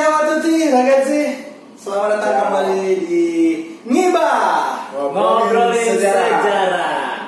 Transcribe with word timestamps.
Ciao 0.00 0.16
a 0.16 0.24
tutti 0.32 0.64
ragazzi, 0.72 1.44
selamat 1.76 2.08
datang 2.16 2.32
Ciao. 2.32 2.44
kembali 2.48 3.04
di 3.04 3.24
Ngiba. 3.84 4.32
Ngobrolin 4.96 5.76
sejarah. 5.76 7.20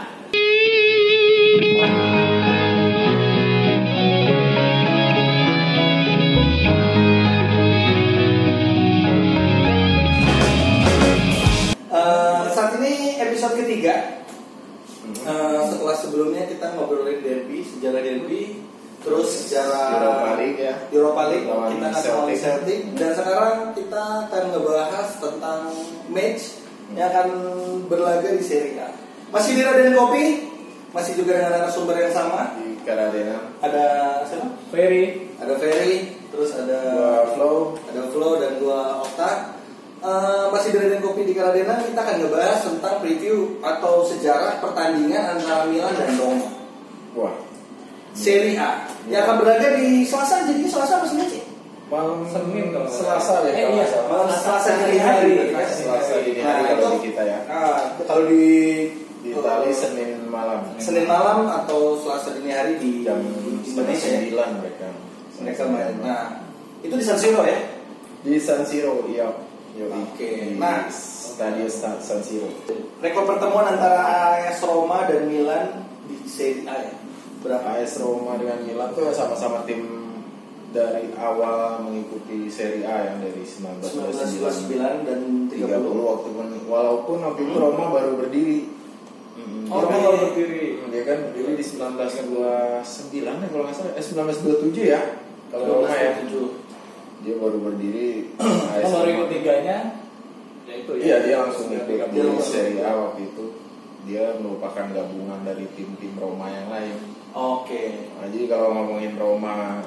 Eh, 11.93 12.41
saat 12.57 12.73
ini 12.81 13.21
episode 13.21 13.61
ketiga. 13.61 14.25
Eh, 15.29 15.61
setelah 15.69 15.97
sebelumnya 16.01 16.49
kita 16.49 16.73
ngobrolin 16.73 17.21
derby, 17.21 17.69
sejarah 17.69 18.01
derby, 18.01 18.65
terus 19.05 19.29
sejarah 19.45 19.93
ya. 19.93 20.32
Europa 20.93 21.23
League, 21.33 21.49
Lawan 21.49 21.73
kita 21.75 21.87
akan 21.89 22.03
lawan 22.05 22.27
Celtic. 22.29 22.39
Celtic 22.45 22.81
dan 23.01 23.11
sekarang 23.17 23.57
kita 23.73 24.03
akan 24.29 24.43
ngebahas 24.53 25.09
tentang 25.19 25.61
match 26.13 26.43
yang 26.93 27.09
akan 27.09 27.29
berlaga 27.89 28.29
di 28.29 28.45
Serie 28.45 28.77
A. 28.79 28.93
Masih 29.33 29.57
di 29.57 29.63
Raden 29.65 29.97
Kopi, 29.97 30.25
masih 30.93 31.13
juga 31.17 31.41
dengan 31.41 31.53
narasumber 31.57 31.97
yang 31.97 32.13
sama. 32.13 32.53
di 32.61 32.77
Karadena 32.85 33.41
Ada 33.65 33.85
siapa? 34.29 34.49
Ferry. 34.69 35.33
Ada 35.41 35.55
Ferry, 35.57 36.13
terus 36.29 36.53
ada 36.53 36.79
dua 36.93 37.13
flow 37.35 37.57
ada 37.89 38.03
Flo 38.13 38.31
dan 38.37 38.61
dua 38.61 39.01
Okta. 39.01 39.59
Eh, 40.03 40.47
masih 40.51 40.75
di 40.75 40.79
Raden 40.83 40.99
Kopi 40.99 41.23
di 41.25 41.33
Karadena 41.33 41.79
kita 41.79 42.03
akan 42.03 42.17
ngebahas 42.27 42.61
tentang 42.67 42.95
preview 42.99 43.57
atau 43.63 44.03
sejarah 44.03 44.59
pertandingan 44.59 45.39
antara 45.39 45.65
Milan 45.71 45.95
dan 45.95 46.11
Roma. 46.19 46.49
wah 47.15 47.35
Serie 48.13 48.55
A 48.57 48.85
yang 49.09 49.25
akan 49.25 49.37
berlaga 49.41 49.75
di 49.75 50.05
Selasa 50.05 50.45
jadi 50.45 50.63
Selasa 50.65 51.01
apa 51.01 51.07
Senin 51.07 51.29
sih? 51.29 51.43
malam 51.89 52.25
Senin 52.25 52.73
kalau 52.73 52.89
Selasa 52.89 53.45
deh 53.45 53.53
Eh, 53.53 53.63
kalau 53.63 53.77
iya. 53.77 53.87
Malam 54.07 54.29
Selasa 54.31 54.71
dini 54.79 54.97
hari. 54.97 55.33
Selasa 55.67 56.15
dini 56.21 56.41
Nah, 56.41 56.49
hari 56.51 56.63
kalau 56.71 56.81
itu- 56.83 56.93
di 56.95 57.01
kita 57.09 57.23
ya 57.23 57.39
Nah, 57.45 57.79
kalau 58.01 58.25
di 58.27 58.45
di 59.23 59.29
Itali 59.31 59.71
Senin 59.71 60.11
malam 60.27 60.61
Senin 60.77 61.05
malam 61.05 61.47
atau 61.47 61.95
Selasa 61.97 62.33
dini 62.33 62.49
hari 62.49 62.77
di 62.77 63.03
jam 63.03 63.21
Indonesia 63.63 64.09
ya? 64.09 64.19
sembilan 64.19 64.51
mereka 64.59 64.89
Mereka 65.39 65.63
main. 65.67 65.95
Nah, 65.99 66.27
itu 66.81 66.95
di 66.95 67.03
San 67.03 67.17
Siro 67.17 67.43
ya? 67.43 67.59
di 68.23 68.39
San 68.39 68.63
Siro 68.63 69.05
iya. 69.07 69.29
Oke. 69.75 70.29
Di 70.49 70.57
Nah. 70.57 70.87
Stadio 70.89 71.65
Sta- 71.67 71.97
San 71.99 72.21
Siro 72.21 72.47
Rekor 73.01 73.25
pertemuan 73.27 73.67
antara 73.67 74.01
AS 74.39 74.61
Roma 74.61 75.05
dan 75.05 75.27
Milan 75.27 75.81
di 76.05 76.17
Serie 76.25 76.63
A 76.65 76.77
ya? 76.79 76.93
Berapa? 77.43 77.67
AS 77.77 77.99
Roma 77.99 78.35
dengan 78.37 78.59
Milan 78.63 78.91
tuh 78.91 79.11
sama-sama 79.11 79.63
tim 79.63 79.83
dari 80.71 81.13
awal 81.15 81.83
mengikuti 81.83 82.49
Serie 82.49 82.83
A 82.83 83.05
yang 83.05 83.21
dari 83.21 83.45
1929 83.45 84.73
1929 84.73 85.05
dan 85.05 85.21
30 85.47 85.69
30. 85.69 86.01
waktu 86.03 86.29
men- 86.33 86.65
walaupun 86.65 87.19
waktu 87.21 87.41
itu 87.43 87.55
Roma 87.55 87.85
baru 87.89 88.13
berdiri 88.17 88.59
Oh, 89.69 89.81
Roma 89.81 89.97
iya. 89.97 90.05
baru 90.05 90.19
berdiri. 90.29 90.65
dia 90.87 91.03
kan 91.03 91.19
berdiri 91.27 91.53
di 91.55 91.65
1929 91.65 92.85
ya 93.25 93.49
kalau 93.49 93.65
nggak 93.65 93.75
salah 93.75 93.93
eh 93.93 94.05
1927 94.05 94.85
ya 94.87 95.01
kalau 95.49 95.65
Roma 95.81 95.89
ya 95.91 96.13
1927. 96.21 97.23
dia 97.23 97.35
baru 97.37 97.59
berdiri 97.61 98.09
AS 98.73 98.83
Nomor 98.85 99.03
Roma. 99.03 99.21
ketiganya 99.27 99.79
ya 100.63 100.75
itu 100.75 100.93
ya. 100.95 101.03
iya 101.03 101.17
dia 101.23 101.37
langsung 101.39 101.69
ikut 101.69 101.89
di. 102.09 102.21
Serie 102.41 102.81
A 102.81 102.93
waktu 102.95 103.21
itu 103.27 103.45
dia 104.03 104.25
merupakan 104.37 104.87
gabungan 104.89 105.41
dari 105.43 105.65
tim-tim 105.73 106.13
Roma 106.17 106.47
yang 106.49 106.69
lain 106.69 106.97
Oke. 107.33 108.13
nah, 108.15 108.29
jadi 108.29 108.45
kalau 108.47 108.69
ngomongin 108.73 109.17
Roma 109.17 109.81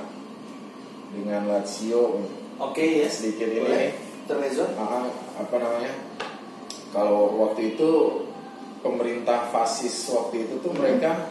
dengan 1.13 1.45
Lazio 1.47 2.25
Oke, 2.57 3.03
yes. 3.03 3.19
sedikit 3.21 3.47
ini 3.47 3.67
nih 3.67 3.91
Intermezzo. 4.25 4.65
Ah, 4.75 5.05
apa 5.38 5.55
namanya 5.59 5.93
kalau 6.89 7.35
waktu 7.38 7.75
itu 7.75 7.89
pemerintah 8.81 9.51
fasis 9.51 10.09
waktu 10.09 10.50
itu 10.50 10.57
tuh 10.59 10.73
mereka 10.73 11.29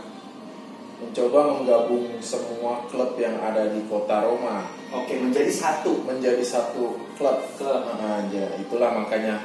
mencoba 0.94 1.58
menggabung 1.58 2.22
semua 2.22 2.86
klub 2.86 3.19
yang 3.19 3.34
ada 3.42 3.66
di 3.69 3.82
kota 3.91 4.22
Roma 4.22 4.62
Oke, 4.94 5.19
menjadi 5.19 5.50
satu. 5.50 6.06
menjadi 6.06 6.44
satu 6.47 6.94
klub 7.19 7.38
Klub. 7.58 7.82
Nah, 7.98 8.22
ya, 8.30 8.47
itulah 8.56 8.94
makanya 8.94 9.42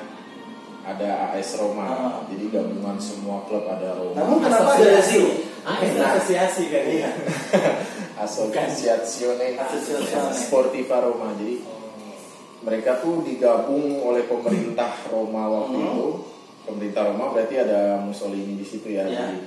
ada 0.85 1.34
AS 1.34 1.58
Roma 1.58 1.90
Ah. 1.90 2.13
jadi 2.29 2.53
gabungan 2.53 3.02
semua 3.02 3.41
klub 3.50 3.66
ada 3.66 3.97
Roma 3.97 4.13
Namun 4.13 4.38
kenapa 4.46 4.78
ada 4.78 4.90
Lazio? 5.02 5.49
Ah, 5.62 5.80
itu 5.80 5.97
asosiasi 5.97 6.64
kan 6.70 6.84
Associazione. 9.58 10.36
Sportiva 10.36 11.00
Roma 11.00 11.31
jadi 11.34 11.56
mereka 12.59 13.00
tuh 13.00 13.24
digabung 13.24 14.03
oleh 14.03 14.28
pemerintah 14.28 14.92
Roma 15.08 15.47
waktu 15.47 15.78
Hmm. 15.78 15.88
itu. 15.88 16.08
Pemerintah 16.68 17.02
Roma 17.08 17.31
berarti 17.31 17.56
ada 17.58 17.97
Mussolini 17.97 18.53
di 18.53 18.68
situ 18.68 18.92
ya. 18.92 19.08
Ya. 19.08 19.25
Jadi 19.25 19.40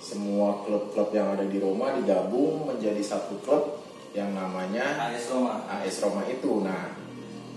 semua 0.00 0.64
klub-klub 0.64 1.10
yang 1.10 1.34
ada 1.34 1.44
di 1.44 1.58
Roma 1.58 1.92
digabung 1.92 2.64
menjadi 2.64 3.02
satu 3.02 3.36
klub 3.42 3.82
yang 4.14 4.32
namanya 4.32 5.10
AS 5.10 5.28
Roma. 5.28 5.66
AS 5.68 6.00
Roma 6.00 6.22
itu. 6.24 6.62
Nah, 6.62 6.94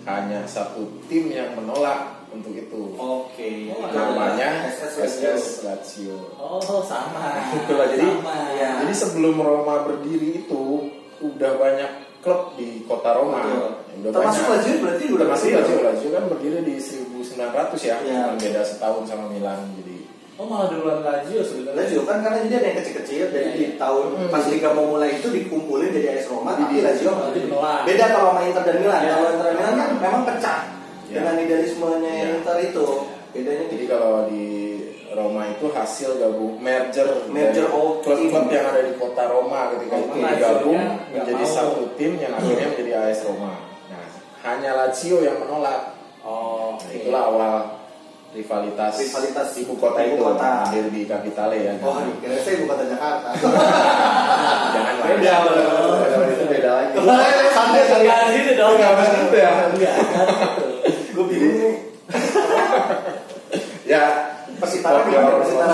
hanya 0.03 0.43
satu 0.43 0.83
tim 1.07 1.29
yang 1.29 1.55
menolak 1.55 2.22
untuk 2.33 2.51
itu. 2.51 2.81
Oke. 2.93 3.49
Oh, 3.69 3.79
itu 3.79 3.93
Namanya 3.93 4.47
SS 4.67 5.61
Lazio. 5.61 6.17
Oh, 6.35 6.59
sama. 6.81 7.53
Itulah 7.53 7.87
jadi 7.87 8.07
Sama. 8.09 8.35
Ya. 8.53 8.71
jadi 8.81 8.93
sebelum 8.93 9.37
Roma 9.37 9.85
berdiri 9.85 10.41
itu 10.41 10.63
udah 11.19 11.51
banyak 11.55 11.91
klub 12.19 12.55
di 12.55 12.83
kota 12.83 13.13
Roma. 13.13 13.43
Betul. 13.43 13.69
Udah 13.93 14.11
Termasuk 14.11 14.43
banyak. 14.43 14.57
Lazio 14.57 14.75
berarti 14.79 15.03
udah 15.07 15.25
berdiri. 15.27 15.53
Lazio, 15.53 15.77
Lazio 15.79 16.09
kan 16.09 16.23
berdiri 16.27 16.57
di 16.63 16.75
1900 16.77 17.79
ya, 17.79 17.95
Iya. 17.95 18.01
cuma 18.01 18.35
beda 18.35 18.61
setahun 18.61 19.03
sama 19.05 19.25
Milan. 19.27 19.61
Jadi 19.77 19.91
Oh, 20.33 20.49
malah 20.49 20.65
duluan 20.65 21.05
Lazio 21.05 21.45
sebenarnya. 21.45 21.77
Lazio 21.77 22.01
kan 22.03 22.17
karena 22.19 22.41
jadi 22.41 22.55
ada 22.57 22.67
yang 22.73 22.77
kecil-kecil 22.81 23.23
dari 23.29 23.49
Iya, 23.49 23.53
di 23.53 23.67
tahun 23.77 24.05
Hmm. 24.17 24.29
pas 24.33 24.41
Liga 24.49 24.73
mau 24.73 24.89
mulai 24.89 25.13
itu 25.13 25.29
dikumpulin 25.29 25.93
jadi 25.93 26.17
AS 26.17 26.25
Roma 26.25 26.57
tapi 26.57 26.81
Iya. 26.81 26.89
Lazio 26.89 27.11
beda 27.85 28.05
kalau 28.09 28.33
sama 28.33 28.41
Inter 28.41 28.63
dan 28.63 28.77
Milan. 28.81 28.97
Iya. 28.99 29.13
Kalau 29.13 29.29
Inter 29.29 29.45
dan 29.45 29.55
Milan 29.55 29.73
kan 29.77 29.89
memang 29.93 30.21
pecah. 30.25 30.59
Dengan 31.13 31.35
idealismenya 31.37 32.11
Iya. 32.11 32.25
Inter 32.35 32.57
itu. 32.59 32.85
Bedanya 33.29 33.65
jadi 33.65 33.75
gitu. 33.79 33.89
kalau 33.89 34.25
di 34.27 34.45
Roma 35.09 35.45
itu 35.47 35.65
hasil 35.67 36.17
gabung 36.17 36.57
merger 36.57 37.05
Merger 37.29 37.69
all 37.69 37.97
klub-klub 37.99 38.49
yang 38.49 38.65
ada 38.67 38.81
di 38.81 38.93
kota 38.93 39.23
Roma 39.25 39.69
ketika 39.71 39.93
itu 39.95 40.09
Lazio-nya 40.09 40.29
digabung 40.33 40.81
nggak 40.81 41.21
menjadi 41.21 41.45
mau. 41.45 41.53
satu 41.53 41.81
tim 41.93 42.11
yang 42.17 42.33
akhirnya 42.33 42.67
menjadi 42.67 42.91
AS 42.99 43.21
Roma. 43.23 43.53
Nah, 43.87 44.05
hanya 44.43 44.71
Lazio 44.75 45.21
yang 45.21 45.37
menolak. 45.37 45.93
Oh, 46.21 46.73
Nah, 46.73 46.89
itulah 46.89 47.23
awal 47.25 47.53
rivalitas, 48.33 48.97
Rivalitas 48.97 49.49
ibu 49.55 49.77
kota 49.77 50.01
ibu 50.01 50.17
itu 50.17 50.25
kota. 50.25 50.65
hadir 50.65 50.85
di 50.89 51.01
Capitale 51.05 51.57
ya. 51.61 51.73
Oh, 51.79 51.93
kira 52.17 52.33
saya 52.39 52.53
ibu 52.55 52.65
kota 52.65 52.83
Jakarta. 52.83 53.29
Jangan. 54.73 54.93
Beda, 55.03 55.33
beda. 55.43 55.61
Kalau 56.09 56.25
itu 56.27 56.45
beda 56.49 56.69
lagi. 56.71 56.91
Santai 57.49 57.81
santai. 57.83 58.01
Enggak 58.01 58.21
gitu 58.31 58.51
dong. 58.55 58.73
Enggak 58.73 58.93
begitu 58.99 59.35
ya. 59.37 59.51
Enggak. 59.69 59.95
Gue 61.13 61.25
bingung 61.29 61.55
nih. 61.59 61.75
Ya, 63.93 64.05
Persitara 64.53 64.97
Oke, 64.97 65.07
gimana? 65.07 65.27
orang 65.27 65.39
Persitara. 65.39 65.73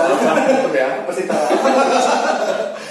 ya. 0.72 0.88
Persitara. 1.04 1.46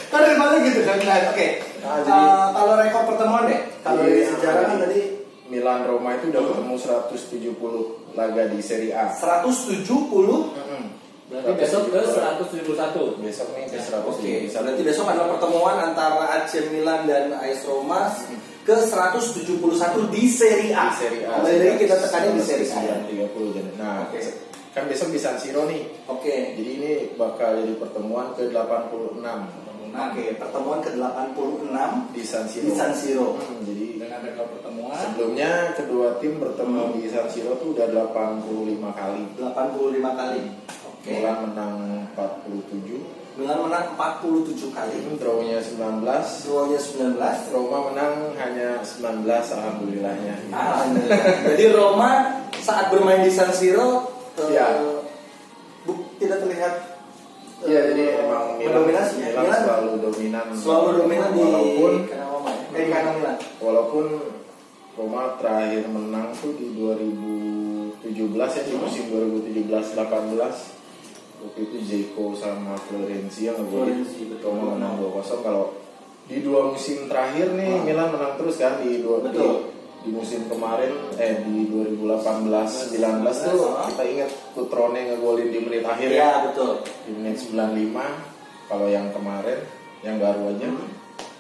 kan 0.09 0.19
dari 0.19 0.35
mana 0.35 0.55
gitu 0.59 0.79
kan? 0.81 0.97
Nah, 0.99 1.17
Oke. 1.29 1.47
Nah, 1.79 1.95
jadi- 2.01 2.29
Eh, 2.29 2.47
kalau 2.51 2.73
rekor 2.75 3.01
pertemuan 3.05 3.43
deh, 3.45 3.59
kalau 3.79 4.01
dari 4.01 4.19
Jadi, 4.19 4.29
sejarah 4.31 4.63
kan 4.63 4.69
jadi- 4.71 4.83
tadi 4.83 5.01
Milan 5.49 5.81
Roma 5.83 6.09
itu 6.13 6.25
udah 6.29 6.41
ketemu 6.45 6.75
170 6.77 7.81
laga 8.13 8.43
di 8.47 8.59
Serie 8.59 8.91
A. 8.91 9.09
170 9.09 10.53
Berarti 11.29 11.61
besok 11.61 11.93
ke 11.93 12.01
171. 12.01 13.21
Besok 13.21 13.47
nih 13.53 13.65
ke 13.65 13.77
Oke, 13.77 14.49
170. 14.49 14.49
berarti 14.65 14.81
besok 14.81 15.05
adalah 15.05 15.29
pertemuan 15.29 15.77
antara 15.79 16.25
AC 16.35 16.57
Milan 16.69 17.05
dan 17.05 17.29
AS 17.31 17.61
Roma 17.63 18.09
ke 18.65 18.73
171 18.75 20.09
di 20.09 20.25
Serie 20.25 20.73
A. 20.73 20.89
di 20.89 20.97
Serie 20.97 21.21
A. 21.25 21.37
Kembali 21.37 21.57
lagi 21.59 21.77
kita 21.79 21.95
tekannya 22.01 22.29
di 22.33 22.41
Serie 22.41 22.65
A. 22.67 22.81
30 23.05 23.53
jadi. 23.53 23.69
Nah, 23.77 24.09
Oke. 24.09 24.48
Kan 24.69 24.85
besok 24.85 25.09
di 25.09 25.17
San 25.17 25.35
Siro 25.35 25.65
nih. 25.65 25.81
Oke. 26.05 26.53
Jadi 26.53 26.71
ini 26.73 26.91
bakal 27.13 27.57
jadi 27.57 27.73
pertemuan 27.75 28.33
ke-86 28.33 29.25
Oke, 29.89 30.37
pertemuan 30.37 30.79
ke-86 30.79 31.73
di 32.13 32.21
San 32.21 32.45
Siro. 32.45 32.63
di 32.63 32.73
San 32.73 32.93
Siro. 32.93 33.27
Hmm, 33.35 33.65
jadi 33.65 33.97
Dengan 33.97 34.19
rekor 34.21 34.45
pertemuan. 34.53 34.93
sebelumnya 34.95 35.51
kedua 35.73 36.07
tim 36.17 36.37
bertemu 36.37 36.77
Hmm. 36.79 36.93
di 36.93 37.09
San 37.09 37.25
Siro 37.25 37.57
tuh 37.57 37.73
udah 37.73 37.87
85 37.89 38.93
kali. 38.93 39.21
85 39.35 40.13
kali. 40.13 40.41
Oke. 40.85 41.09
Milan 41.09 41.37
menang 41.41 41.75
47, 42.13 43.01
Milan 43.33 43.65
menang 43.65 43.85
47 43.95 44.69
kali. 44.69 44.99
draw-nya 45.17 45.57
19, 45.57 46.45
Drawnya 46.45 46.77
19. 46.77 47.49
Roma 47.49 47.89
menang 47.89 48.13
hanya 48.37 48.85
19 48.85 49.25
alhamdulillahnya. 49.49 50.35
Alhamdulillah. 50.53 51.21
Jadi 51.49 51.65
Roma 51.71 52.09
saat 52.53 52.93
bermain 52.93 53.25
di 53.25 53.31
San 53.31 53.49
Siro 53.49 54.18
eh, 54.41 54.47
Iya. 54.49 54.67
bu- 55.83 56.07
tidak 56.15 56.37
terlihat 56.39 56.73
eh, 57.59 57.67
Iya 57.67 57.79
jadi 57.87 58.03
emang 58.21 58.43
Milan, 58.55 58.71
ya. 58.79 58.87
Milan 58.87 59.07
Milan 59.37 59.59
selalu 59.59 59.91
dominan 60.01 60.45
selalu 60.53 60.89
dominan 60.97 61.29
di 61.29 61.39
walaupun 61.41 61.93
Roma 62.07 62.49
ya. 62.49 62.77
Eh, 62.77 62.85
Milan. 62.85 63.37
walaupun 63.57 64.05
Roma 64.93 65.21
terakhir 65.35 65.83
menang 65.85 66.31
tuh 66.33 66.51
di 66.53 66.67
2017 66.73 68.03
ya 68.49 68.61
di 68.61 68.73
Hmm. 68.73 68.81
musim 68.81 69.03
2017-18 69.07 70.55
waktu 71.39 71.59
itu 71.61 71.77
Zeko 71.81 72.25
sama 72.33 72.75
Florenzi 72.77 73.47
yang 73.47 73.55
ngegolin 73.57 74.03
betul. 74.03 74.43
Roma 74.45 74.75
menang 74.75 74.99
2-0 74.99 75.39
kalau 75.39 75.71
di 76.25 76.39
dua 76.39 76.69
musim 76.69 77.07
terakhir 77.07 77.51
nih 77.53 77.79
Milan 77.81 78.11
menang 78.11 78.35
terus 78.35 78.55
kan 78.55 78.77
di 78.77 78.99
dua 78.99 79.19
Hmm. 79.19 79.27
Betul. 79.29 79.68
Di, 79.99 80.09
musim 80.09 80.45
kemarin 80.45 80.91
eh 81.15 81.41
di 81.41 81.67
2018-19 81.67 82.95
tuh 83.25 83.73
Ah. 83.73 83.87
kita 83.87 84.03
ingat 84.05 84.29
Cutrone 84.51 84.99
ngegolin 85.07 85.49
di 85.49 85.59
menit 85.59 85.83
akhir 85.83 86.07
ya 86.07 86.15
Iya 86.15 86.31
betul. 86.47 86.71
di 87.03 87.11
menit 87.13 87.35
95 87.37 87.99
kalau 88.65 88.87
yang 88.87 89.09
kemarin 89.09 89.59
yang 89.99 90.15
baru 90.15 90.49
aja 90.49 90.67
Hmm. 90.67 90.87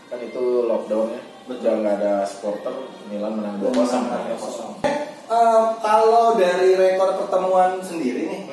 kan 0.07 0.19
itu 0.19 0.43
lockdown 0.65 1.07
ya 1.09 1.21
Betul. 1.45 1.61
udah 1.61 1.73
nggak 1.79 1.95
ada 1.97 2.13
supporter 2.23 2.73
Milan 3.07 3.33
menang 3.35 3.55
2-0 3.59 3.71
Menang 4.01 4.25
2-0. 4.33 4.75
Eh, 5.29 5.61
kalau 5.79 6.33
dari 6.33 6.73
rekor 6.73 7.13
pertemuan 7.15 7.77
sendiri 7.79 8.25
nih, 8.25 8.48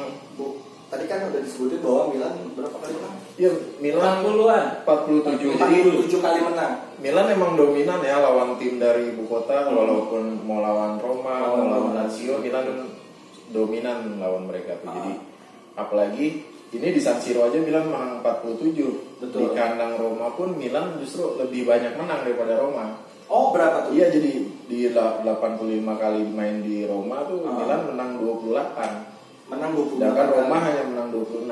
tadi 0.96 1.04
kan 1.06 1.28
udah 1.28 1.38
disebutin 1.38 1.78
bahwa 1.78 2.02
Milan 2.08 2.32
berapa 2.56 2.72
kali 2.74 2.92
menang? 2.96 3.16
Iya, 3.36 3.50
Milan 3.78 4.14
40-an. 4.24 4.64
47 4.82 5.60
jadi 5.60 5.76
47 6.08 6.24
kali 6.24 6.38
menang. 6.42 6.72
Milan 6.96 7.26
emang 7.28 7.52
dominan 7.54 8.00
ya 8.00 8.16
lawan 8.18 8.56
tim 8.56 8.80
dari 8.80 9.12
ibu 9.12 9.28
kota 9.28 9.68
walaupun 9.68 10.40
mau 10.40 10.58
lawan 10.58 10.96
Roma, 10.96 11.34
Oh, 11.44 11.60
mau 11.60 11.68
lawan. 11.68 11.92
Lazio, 11.94 12.40
Milan 12.40 12.64
dominan 13.46 14.16
lawan 14.16 14.48
mereka 14.48 14.80
tuh. 14.80 14.88
Ah. 14.88 14.94
Jadi 14.96 15.12
apalagi 15.74 16.26
ini 16.72 16.88
di 16.88 16.98
San 16.98 17.20
Siro 17.20 17.44
aja 17.44 17.60
Milan 17.60 17.86
menang 17.86 18.24
47. 18.24 19.20
Betul. 19.20 19.38
Di 19.38 19.46
kandang 19.52 19.94
Roma 19.94 20.32
pun 20.32 20.56
Milan 20.56 20.96
justru 20.96 21.36
lebih 21.36 21.62
banyak 21.62 21.94
menang 21.94 22.24
daripada 22.24 22.56
Roma. 22.56 23.04
Oh 23.26 23.50
berapa 23.50 23.84
tuh? 23.84 23.92
Iya 23.92 24.08
jadi 24.08 24.32
di 24.64 24.90
la- 24.90 25.18
85 25.20 25.60
kali 25.94 26.22
main 26.26 26.60
di 26.60 26.82
Roma 26.82 27.26
tuh 27.26 27.44
Ah. 27.44 27.54
Milan 27.54 27.80
menang 27.86 28.10
28. 28.16 29.15
Menang 29.46 29.70
20 29.78 29.94
Sedangkan 29.94 30.26
Roma 30.26 30.56
hanya 30.58 30.82
menang 30.84 31.08
26. 31.14 31.46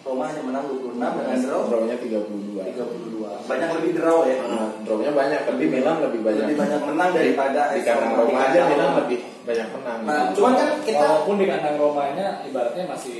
Roma 0.00 0.22
hanya 0.28 0.42
menang 0.44 0.64
26 0.68 0.96
dengan 0.96 1.38
draw 1.40 1.62
Draw-nya 1.68 1.96
32. 1.96 2.60
32. 2.60 3.48
Banyak 3.48 3.68
lebih 3.80 3.90
draw 3.96 4.18
ya. 4.28 4.36
Nah, 4.44 4.68
draw-nya 4.84 5.10
banyak, 5.12 5.40
tapi 5.48 5.64
Milan 5.66 5.96
lebih 6.00 6.20
banyak. 6.20 6.44
Lebih 6.44 6.58
banyak 6.58 6.80
menang 6.84 7.10
daripada 7.12 7.60
di 7.72 7.80
AS 7.80 7.86
kandang 7.86 8.12
Roma. 8.12 8.24
Roma 8.24 8.40
Di 8.40 8.44
aja 8.46 8.60
Milan 8.68 8.90
lebih 9.00 9.18
banyak 9.40 9.68
menang. 9.72 9.98
Nah, 10.04 10.18
gitu. 10.20 10.34
cuman 10.36 10.52
kan 10.56 10.68
kita 10.84 11.06
Walaupun 11.06 11.36
di 11.36 11.46
kandang 11.48 11.76
Romanya 11.76 12.26
ibaratnya 12.44 12.84
masih 12.86 13.18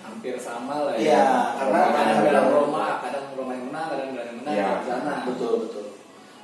hampir 0.00 0.34
sama 0.36 0.74
lah 0.84 0.94
ya. 0.96 1.00
Iya, 1.00 1.24
karena 1.56 1.78
kadang 1.80 1.92
kadang- 1.96 2.24
kadang 2.24 2.46
Roma, 2.52 2.84
kadang 3.00 3.24
Roma 3.32 3.52
yang 3.52 3.64
menang, 3.68 3.86
kadang 3.88 4.08
kadang 4.12 4.26
yang 4.26 4.38
menang 4.40 4.54
Iya. 4.54 4.68
di 4.76 4.86
sana. 4.86 5.14
betul 5.24 5.52
betul. 5.64 5.84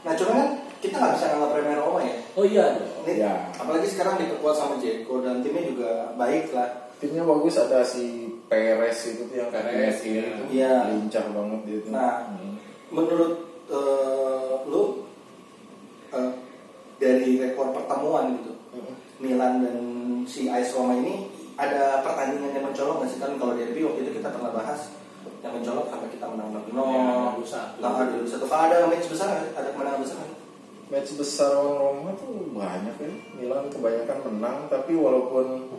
Nah 0.02 0.12
cuman 0.16 0.34
kan 0.34 0.48
kita 0.82 0.94
nggak 0.98 1.12
bisa 1.14 1.26
nganggap 1.28 1.50
remeh 1.54 1.76
Roma 1.78 1.98
ya. 2.02 2.14
Oh 2.34 2.44
iya 2.44 2.64
Ini, 3.02 3.12
Iya. 3.18 3.34
Apalagi 3.54 3.86
sekarang 3.86 4.14
diperkuat 4.16 4.54
sama 4.54 4.74
Jeko 4.76 5.20
dan 5.20 5.40
timnya 5.40 5.64
juga 5.64 5.90
baik 6.14 6.50
lah. 6.50 6.70
timnya 6.96 7.26
bagus 7.26 7.58
ada 7.58 7.82
si 7.82 8.30
Perez 8.46 8.94
itu 9.04 9.26
tuh 9.26 9.34
yang 9.34 9.50
Perez, 9.50 9.98
iya. 10.02 10.22
itu 10.38 10.42
Iya. 10.52 10.74
lincah 10.88 11.24
banget 11.28 11.60
dia 11.64 11.78
tuh. 11.80 11.90
Nah, 11.90 12.14
Hmm. 12.30 12.54
menurut 12.88 13.34
eh, 13.64 14.54
lu 14.64 14.82
eh, 16.12 16.32
dari 16.96 17.40
rekor 17.40 17.72
pertemuan 17.72 18.36
gitu 18.36 18.52
Hmm. 18.70 18.94
Milan 19.18 19.54
dan 19.60 19.78
si 20.24 20.46
AS 20.46 20.70
Roma 20.72 20.94
ini 20.94 21.26
ada 21.54 22.00
pertandingan 22.00 22.52
yang 22.52 22.64
mencolok 22.64 23.00
nggak 23.00 23.10
sih 23.10 23.18
kan 23.18 23.34
kalau 23.34 23.52
derby 23.52 23.82
waktu 23.82 24.00
itu 24.02 24.12
kita 24.16 24.30
pernah 24.30 24.48
bahas 24.50 24.88
yang 25.40 25.52
mencolok 25.52 25.86
sampai 25.88 26.08
kita 26.08 26.26
menang 26.26 26.48
6 26.52 26.64
Ya, 26.64 26.86
21. 27.34 27.66
Nah, 27.78 27.90
ada 27.98 28.14
satu 28.24 28.46
kalau 28.46 28.62
ada 28.64 28.86
match 28.86 29.06
besar 29.06 29.28
ada 29.50 29.68
kemenangan 29.68 30.00
besar? 30.00 30.22
Match 30.92 31.16
besar 31.16 31.56
lawan 31.56 31.80
Roma 31.80 32.10
tuh 32.14 32.52
banyak 32.52 32.96
ya. 33.00 33.12
Milan 33.34 33.72
kebanyakan 33.72 34.18
menang, 34.28 34.68
tapi 34.68 34.92
walaupun 34.92 35.72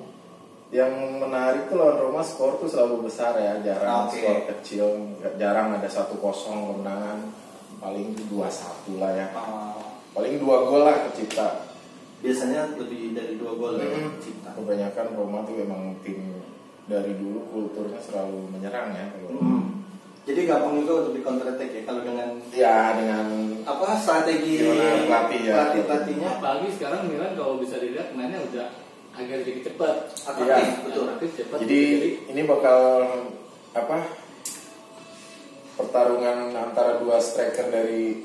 yang 0.73 0.89
menarik 1.21 1.69
tuh 1.69 1.77
lawan 1.77 2.01
Roma 2.01 2.25
skor 2.25 2.57
tuh 2.57 2.65
selalu 2.65 3.05
besar 3.05 3.37
ya, 3.37 3.61
jarang 3.61 4.09
Oke. 4.09 4.17
skor 4.17 4.37
kecil, 4.49 4.89
jarang 5.37 5.77
ada 5.77 5.85
1-0 5.85 6.17
kemenangan, 6.17 7.29
paling 7.77 8.17
2-1 8.25 8.97
lah 8.97 9.13
ya. 9.13 9.27
Ah, 9.31 9.77
Paling 10.13 10.37
dua 10.37 10.61
gol 10.63 10.85
lah 10.85 11.09
kecipta. 11.09 11.73
biasanya 12.21 12.77
lebih 12.77 13.11
dari 13.11 13.33
dua 13.35 13.51
gol 13.53 13.75
ya, 13.75 13.83
Mm-mm. 13.83 14.15
cipta. 14.17 14.53
Kebanyakan 14.53 15.07
Roma 15.13 15.41
tuh 15.43 15.57
emang 15.59 15.97
tim 16.01 16.37
dari 16.85 17.17
dulu 17.17 17.49
kulturnya 17.49 17.97
selalu 17.97 18.47
menyerang 18.49 18.93
ya. 18.93 19.09
Kalau- 19.09 19.41
Hmm. 19.41 19.72
Jadi 20.23 20.39
gampang 20.43 20.79
juga 20.79 21.03
untuk 21.03 21.13
di 21.13 21.21
counter 21.21 21.47
attack 21.49 21.69
ya 21.69 21.81
kalau 21.83 22.01
dengan 22.01 22.29
Ya 22.49 22.95
dengan 22.95 23.25
apa 23.61 23.99
strategi 23.99 24.63
pelatih 25.03 25.39
ya. 25.41 25.53
pelatih 25.53 25.81
pelatihnya 25.83 26.29
Apalagi 26.33 26.67
sekarang 26.71 27.01
Milan 27.07 27.31
kalau 27.33 27.59
bisa 27.59 27.75
dilihat 27.75 28.11
mainnya 28.11 28.39
udah 28.41 28.67
agak 29.13 29.43
jadi 29.43 29.61
cepat. 29.61 29.95
Atraktif, 30.23 30.47
Iya. 30.47 30.79
betul. 30.81 31.03
Atraktif, 31.05 31.29
cepat. 31.37 31.57
Jadi 31.59 31.81
ini 32.25 32.41
bakal 32.43 32.79
apa? 33.71 33.97
Pertarungan 35.73 36.53
antara 36.53 36.97
dua 36.97 37.17
striker 37.17 37.67
dari 37.67 38.21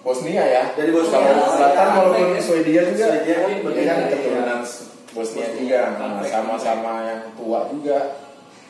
Bosnia 0.00 0.40
ya. 0.42 0.64
Dari 0.72 0.88
Bosnia. 0.88 1.20
Kalau 1.22 1.52
Selatan 1.52 1.86
Ya, 1.86 1.94
walaupun 1.94 2.28
ya. 2.32 2.40
Swedia 2.40 2.80
juga. 2.82 3.06
Swedia 3.08 3.34
kan 3.36 3.48
dia 3.48 3.60
berbeda, 3.60 3.92
kan 3.92 4.04
keturunan 4.10 4.60
Bosnia 5.08 5.46
Bosnia. 5.46 5.48
juga. 5.54 5.80
Sama-sama 6.24 6.92
yang 7.04 7.22
tua 7.32 7.60
juga. 7.68 7.98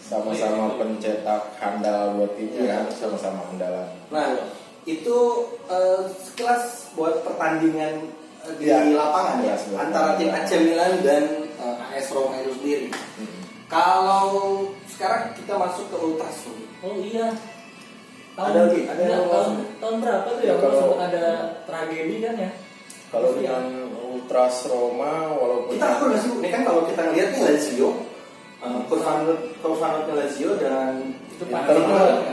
Sama-sama 0.08 0.64
Iya. 0.66 0.76
pencetak 0.78 1.42
handal 1.56 2.16
buat 2.16 2.32
timnya 2.34 2.60
Iya. 2.64 2.74
kan, 2.74 2.84
sama-sama 2.90 3.40
andalan. 3.46 3.88
Nah, 4.08 4.28
itu 4.84 5.18
eh, 5.68 6.00
sekelas 6.24 6.64
buat 6.96 7.20
pertandingan 7.22 8.08
eh, 8.40 8.52
di 8.56 8.64
Iya. 8.66 8.96
lapangan 8.96 9.36
ya 9.40 9.52
Iya, 9.52 9.54
sebenarnya. 9.58 9.84
antara 9.84 10.10
tim 10.16 10.30
AC 10.32 10.50
Milan 10.58 10.92
dan 11.04 11.22
eh, 11.54 11.76
AS 11.92 12.08
Roma 12.08 12.40
itu 12.40 12.52
sendiri. 12.56 12.86
Hmm. 12.88 13.40
Kalau 13.68 14.24
sekarang 14.88 15.36
kita 15.36 15.52
masuk 15.54 15.84
ke 15.86 15.96
Ultras. 15.98 16.38
Oh 16.80 16.96
iya. 16.96 17.28
Ada 18.32 18.70
lagi? 18.70 18.86
Ada 18.86 19.02
yang 19.02 19.26
tahun, 19.26 19.54
tahun 19.76 19.96
berapa 19.98 20.28
tuh 20.30 20.40
Ya, 20.40 20.54
ya? 20.54 20.62
kalau- 20.62 20.78
sempat 20.88 21.00
ada 21.10 21.24
tragedi 21.66 22.16
kan 22.22 22.34
ya? 22.38 22.50
Kalau 23.10 23.28
Iya. 23.28 23.36
dengan 23.36 23.64
Ultras 23.98 24.56
Roma 24.64 25.12
walaupun 25.34 25.74
Kita 25.74 25.86
akur 25.90 26.06
nggak 26.08 26.20
sih? 26.22 26.30
Ini 26.32 26.48
kan 26.48 26.62
kalau 26.62 26.82
kita 26.86 27.00
ngeliat 27.02 27.28
nih 27.34 27.42
Lazio, 27.44 27.88
uh, 28.62 28.80
Kurvanot 28.86 29.40
Kurvanotnya 29.58 30.14
Lazio 30.16 30.50
dan 30.54 31.14
Itu 31.28 31.44
banget. 31.46 31.74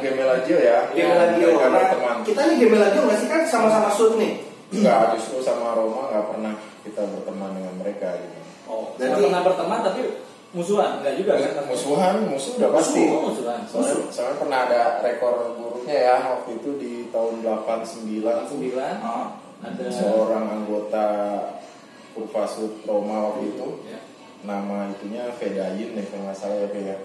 game 0.02 0.22
Lazio 0.22 0.58
ya. 0.58 0.78
game 0.90 1.02
Iya, 1.02 1.16
Lazio. 1.16 1.48
mereka 1.48 1.66
Nah, 1.66 1.74
berteman. 1.76 2.16
kita 2.24 2.42
nih 2.44 2.56
game 2.58 2.76
Lazio 2.76 3.02
nggak 3.02 3.20
sih 3.20 3.28
kan 3.28 3.42
sama-sama 3.44 3.90
shoot 3.92 4.14
nih? 4.16 4.34
Enggak, 4.68 5.14
justru 5.14 5.38
sama 5.40 5.74
Roma 5.74 6.10
nggak 6.10 6.26
pernah 6.28 6.54
kita 6.82 7.02
berteman 7.04 7.50
dengan 7.54 7.74
mereka 7.78 8.10
gitu. 8.16 8.38
Oh, 8.66 8.94
Jadi 8.96 9.12
pernah 9.22 9.42
berteman 9.42 9.80
tapi 9.82 10.02
musuhan 10.52 10.92
enggak 11.00 11.14
juga 11.16 11.32
kan? 11.36 11.64
Musuhan, 11.66 12.16
musuh 12.26 12.52
udah 12.56 12.70
pasti. 12.72 13.02
Oh, 13.08 13.22
musuhan. 13.30 13.60
Soalnya, 13.66 13.96
soalnya 14.10 14.38
pernah 14.38 14.60
ada 14.66 14.82
rekor 15.02 15.34
buruknya 15.54 15.96
ya 15.96 16.16
waktu 16.28 16.50
itu 16.58 16.70
di 16.78 16.94
tahun 17.10 17.42
89 17.42 18.26
tuh 18.42 18.58
9 18.58 18.98
Ah. 19.00 19.38
ada 19.62 19.86
seorang 19.88 20.46
anggota 20.52 21.06
Kurvasut 22.12 22.80
Roma 22.84 23.30
waktu 23.30 23.52
itu 23.52 23.68
ya. 23.86 24.00
Nama 24.44 24.92
itunya 24.92 25.32
Fedayin 25.32 25.94
deh 25.94 26.06
kalau 26.06 26.28
nggak 26.28 26.36
salah 26.36 26.58
ya 26.58 26.68
Fe, 26.68 26.82
ya 26.84 26.98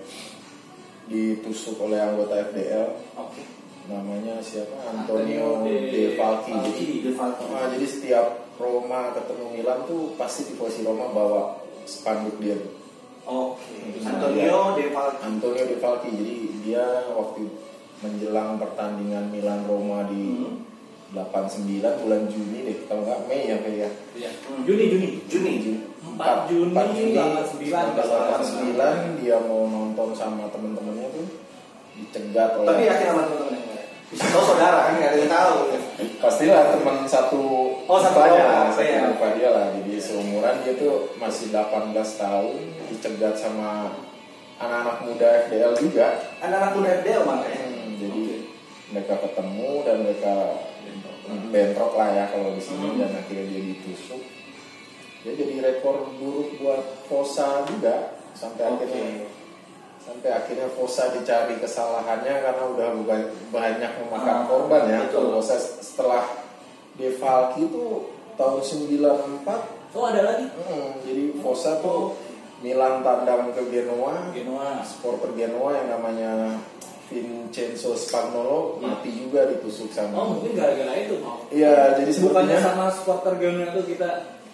ditusuk 1.07 1.77
oleh 1.81 1.99
anggota 1.99 2.39
FDL 2.49 2.87
Oke. 3.17 3.43
namanya 3.87 4.39
siapa 4.39 4.71
Antonio 4.87 5.63
Antonio 5.63 5.91
De 5.91 6.15
Falchi 6.15 6.53
De 6.55 6.71
jadi 6.71 6.85
De 7.03 7.11
Falchi. 7.13 7.45
ah, 7.51 7.67
jadi 7.69 7.87
setiap 7.87 8.27
Roma 8.55 9.11
ketemu 9.13 9.47
Milan 9.53 9.81
tuh 9.85 10.15
pasti 10.15 10.47
tifosi 10.47 10.85
Roma 10.85 11.09
bawa 11.09 11.43
spanduk 11.83 12.37
dia. 12.39 12.61
Oke. 13.25 13.73
Nah, 14.05 14.15
Antonio 14.15 14.77
De 14.77 14.87
Falchi. 14.93 15.21
Antonio 15.25 15.65
De 15.65 15.77
Falchi 15.77 16.09
jadi 16.13 16.37
dia 16.61 16.85
waktu 17.11 17.49
menjelang 18.01 18.57
pertandingan 18.57 19.29
Milan 19.29 19.65
Roma 19.65 20.07
di 20.07 20.25
Hmm. 20.41 20.69
89 21.11 21.67
bulan 22.07 22.23
Juni 22.31 22.63
deh 22.63 22.87
kalau 22.87 23.03
nggak 23.03 23.27
Mei 23.27 23.51
ya 23.51 23.59
Fe, 23.59 23.71
ya 23.75 23.91
Iya. 24.15 24.31
Hmm. 24.47 24.63
Juni 24.63 24.85
Juni. 24.87 25.09
Juni. 25.27 25.53
4 26.21 26.49
Juni. 26.53 26.73
89 26.77 27.57
1989 27.57 29.21
dia 29.21 29.37
mau 29.41 29.65
nonton 29.65 30.12
sama 30.12 30.45
temen-temennya 30.53 31.09
tuh. 31.11 31.27
Dicegat 31.97 32.57
oleh 32.57 32.69
Tapi 32.69 32.83
yakin 32.87 33.07
sama 33.09 33.23
teman-teman 33.25 33.59
Bisa 34.11 34.25
tahu 34.27 34.43
saudara 34.50 34.79
kan 34.87 34.95
nggak 34.97 35.11
ada 35.11 35.19
yang 35.19 35.33
tahu. 35.33 35.57
pastilah 36.19 36.62
teman 36.73 36.97
satu 37.05 37.43
Oh, 37.85 37.99
satu 37.99 38.17
kelompok, 38.17 38.77
satu 38.77 38.83
iya. 38.85 39.09
rupa 39.09 39.27
dia 39.35 39.49
lah. 39.50 39.67
Jadi 39.75 39.93
seumuran 39.99 40.55
dia 40.62 40.75
tuh 40.77 41.11
masih 41.17 41.50
18 41.50 41.91
tahun. 41.95 42.57
Dicegat 42.91 43.35
sama 43.35 43.91
anak-anak 44.59 44.97
muda 45.05 45.27
FDL 45.49 45.73
juga. 45.79 46.21
Anak-anak 46.39 46.71
muda 46.77 46.89
FDL 47.00 47.23
makanya. 47.25 47.62
Hmm, 47.67 47.91
jadi 47.97 48.25
mereka 48.91 49.15
ketemu 49.23 49.71
dan 49.87 49.97
mereka 50.03 50.35
bentrok 51.50 51.95
lah 51.95 52.11
ya 52.11 52.25
kalau 52.27 52.50
di 52.50 52.62
sini 52.62 52.91
Hmm. 52.91 52.99
dan 52.99 53.11
akhirnya 53.15 53.47
dia 53.47 53.62
ditusuk 53.65 54.19
dia 55.21 55.33
jadi 55.35 55.55
rekor 55.61 56.09
buruk 56.17 56.57
buat 56.59 56.81
Fosa 57.05 57.65
juga 57.67 58.17
sampai 58.33 58.65
Oke. 58.67 58.89
akhirnya 58.89 59.29
sampai 60.00 60.31
akhirnya 60.33 60.69
Fosa 60.73 61.12
dicari 61.12 61.61
kesalahannya 61.61 62.35
karena 62.41 62.65
udah 62.67 62.89
banyak 63.50 63.93
memakan 64.00 64.37
Ah, 64.37 64.47
korban 64.47 64.83
ya 64.87 64.99
betul. 65.05 65.37
Fosa 65.37 65.57
setelah 65.61 66.25
Defalki 66.97 67.65
itu 67.65 68.09
tahun 68.35 68.61
94 68.61 69.93
Oh 69.93 70.07
ada 70.07 70.23
lagi. 70.23 70.47
Hmm, 70.55 71.03
jadi 71.03 71.35
Fossa 71.39 71.81
tuh 71.81 72.15
Milan 72.61 73.00
tandang 73.00 73.50
ke 73.50 73.62
Genoa, 73.67 74.31
Genoa. 74.31 74.85
supporter 74.85 75.33
Genoa 75.35 75.75
yang 75.75 75.89
namanya 75.91 76.33
Vincenzo 77.09 77.93
Spagnolo 77.93 78.79
Iya. 78.79 78.87
mati 78.87 79.11
juga 79.11 79.45
ditusuk 79.45 79.91
Oh 79.91 79.93
sama. 79.93 80.17
mungkin 80.31 80.55
gara-gara 80.55 80.95
itu 80.95 81.19
mau. 81.19 81.43
Iya, 81.50 81.99
jadi 81.99 82.11
sepertinya 82.11 82.59
sama 82.62 82.85
supporter 82.89 83.35
Genoa 83.37 83.75
itu 83.75 83.83
kita 83.91 84.09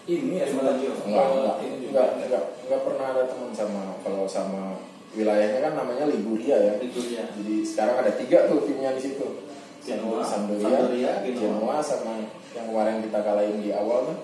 ini 0.06 0.34
ya 0.38 0.46
Cuma 0.46 0.62
lagi, 0.70 0.84
Oh, 0.86 0.96
enggak, 1.02 1.26
enggak, 1.28 1.56
ini 1.62 1.76
juga. 1.82 1.90
enggak, 1.90 2.08
enggak, 2.22 2.44
enggak 2.62 2.80
pernah 2.86 3.06
ada 3.10 3.22
teman 3.26 3.50
sama 3.50 3.82
kalau 4.00 4.24
sama 4.24 4.62
wilayahnya 5.12 5.60
kan 5.60 5.72
namanya 5.74 6.04
Liguria 6.06 6.56
ya. 6.56 6.72
Liguria. 6.78 7.24
Jadi 7.34 7.54
sekarang 7.64 7.96
ada 8.04 8.12
tiga 8.14 8.46
tuh 8.46 8.62
timnya 8.64 8.94
di 8.94 9.02
situ. 9.02 9.26
Genoa, 9.86 10.18
Sampdoria, 10.18 10.66
Sampdoria, 10.66 11.12
Genoa. 11.22 11.76
Sama 11.78 12.12
yang 12.52 12.66
kemarin 12.72 13.04
kita 13.04 13.18
kalahin 13.22 13.58
di 13.62 13.70
awal 13.70 14.02
tuh 14.08 14.18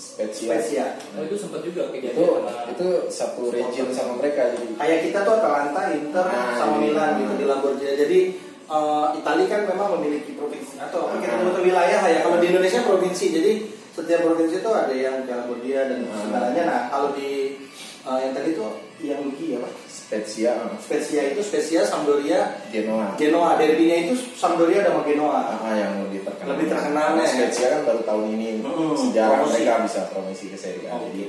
Spezia. 0.00 0.48
Spezia. 0.56 0.86
Oh 1.12 1.22
itu 1.22 1.36
sempat 1.36 1.60
juga 1.60 1.92
kejadian 1.92 2.16
Itu 2.16 2.24
sama 2.32 2.70
itu 2.72 2.86
satu 3.12 3.42
region 3.52 3.88
sama 3.92 4.12
mereka 4.16 4.54
jadi 4.56 4.66
Kayak 4.72 4.98
kita 5.04 5.18
tuh 5.22 5.34
Atalanta, 5.36 5.82
Inter, 5.92 6.24
Nah, 6.24 6.56
sama 6.56 6.74
iya. 6.76 6.82
Milan 6.88 7.10
gitu 7.20 7.32
di 7.36 7.44
Lamborghini. 7.44 7.94
Jadi 7.94 8.18
eh, 8.66 9.06
Italia 9.20 9.46
kan 9.46 9.60
memang 9.68 9.88
memiliki 10.00 10.32
provinsi 10.32 10.74
atau 10.80 11.06
apa 11.06 11.20
kita 11.20 11.34
sebut 11.38 11.60
wilayah 11.60 12.00
ya. 12.02 12.18
Kalau 12.24 12.36
di 12.40 12.46
Indonesia 12.48 12.80
provinsi. 12.82 13.26
Jadi 13.30 13.52
setiap 13.92 14.20
provinsi 14.22 14.56
itu 14.58 14.70
ada 14.70 14.90
yang 14.90 15.22
di 15.22 15.30
Lamborghini 15.30 15.76
dan 15.76 16.00
Ah. 16.06 16.20
segalanya. 16.20 16.62
Nah 16.64 16.80
kalau 16.88 17.08
di 17.12 17.56
eh, 18.02 18.18
yang 18.18 18.32
tadi 18.32 18.50
tuh 18.52 18.72
yang 18.98 19.20
Luki 19.20 19.54
ya 19.54 19.60
Pak? 19.60 19.72
Spezia, 20.12 20.52
Spezia 20.76 21.22
itu 21.24 21.40
Spezia, 21.40 21.80
Sampdoria, 21.82 22.60
Genoa. 22.68 23.16
Genoa. 23.16 23.56
Derbynya 23.56 23.96
itu 24.04 24.14
Sampdoria 24.34 24.84
sama 24.84 25.00
Genoa. 25.02 25.40
Ah, 25.56 25.72
yang 25.72 26.04
lebih 26.04 26.20
terkenal. 26.20 26.52
Lebih 26.52 26.66
terkenal, 26.68 27.08
ya. 27.16 27.24
Spezia 27.24 27.66
kan 27.70 27.80
baru 27.82 28.00
tahun 28.04 28.24
ini 28.30 28.48
Mm-mm, 28.60 28.92
sejarah 28.98 29.40
promosi. 29.40 29.52
mereka 29.56 29.72
bisa 29.82 30.00
promosi 30.12 30.44
ke 30.48 30.56
Serie 30.56 30.84
A. 30.86 31.00
Jadi 31.00 31.22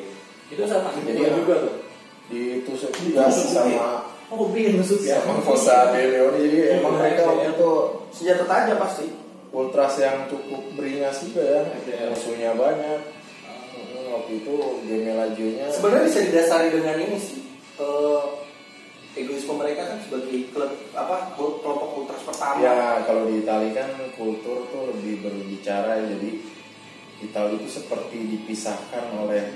itu 0.51 0.61
sama 0.67 0.91
Jadi, 0.91 1.15
Genoa 1.15 1.31
juga 1.33 1.55
tuh. 1.63 1.73
ditusuk 2.23 2.91
juga 2.99 3.27
sama 3.29 4.07
Oh 4.27 4.49
bikin 4.49 4.81
musuh 4.81 4.97
ya 4.99 5.21
Fossa 5.45 5.93
de 5.93 6.09
Leone 6.09 6.39
jadi 6.41 6.81
emang 6.81 6.97
mereka 6.97 7.21
waktu 7.23 7.53
itu 7.53 7.69
Senjata 8.09 8.43
tajam 8.43 8.77
pasti. 8.77 9.05
Ultras 9.53 9.93
yang 9.95 10.25
cukup 10.27 10.73
beringas 10.73 11.21
juga 11.21 11.41
ya 11.41 11.61
Iya. 11.85 12.09
musuhnya 12.09 12.51
banyak 12.53 13.01
Mm, 13.73 14.05
waktu 14.11 14.31
itu 14.39 14.53
Gemelagionya 14.83 15.65
Sebenarnya 15.69 16.05
bisa 16.05 16.19
didasari 16.21 16.67
dengan 16.69 16.95
ini 16.95 17.17
sih. 17.17 17.41
Eh, 17.75 18.21
egoisme 19.13 19.53
mereka 19.53 19.85
kan 19.85 19.97
sebagai 19.99 20.49
klub 20.49 20.73
apa 20.91 21.33
kelompok 21.35 21.89
ultras 21.95 22.21
pertama. 22.23 22.57
ya 22.59 22.77
kalau 23.03 23.25
di 23.25 23.39
Italia 23.39 23.71
kan 23.75 23.89
kultur 24.13 24.65
tuh 24.67 24.89
lebih 24.89 25.21
berbicara 25.21 26.01
jadi 26.01 26.29
Italia 27.19 27.55
itu 27.55 27.69
seperti 27.71 28.17
dipisahkan 28.27 29.13
oleh 29.15 29.53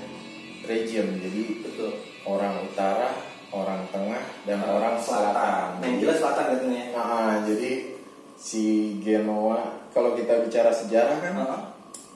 region 0.64 1.18
jadi 1.18 1.42
Betul. 1.60 1.90
orang 2.24 2.62
utara 2.64 3.14
orang 3.50 3.82
tengah 3.88 4.22
dan 4.44 4.62
orang 4.62 4.98
selatan 4.98 5.78
Yang 5.80 5.94
jelas 6.02 6.16
selatan 6.18 6.44
katanya. 6.54 6.84
Nah, 6.92 7.34
jadi 7.42 7.70
si 8.34 8.64
Genoa 9.00 9.77
kalau 9.98 10.14
kita 10.14 10.34
bicara 10.40 10.70
sejarah 10.70 11.18
kan 11.18 11.34
Heeh. 11.34 11.62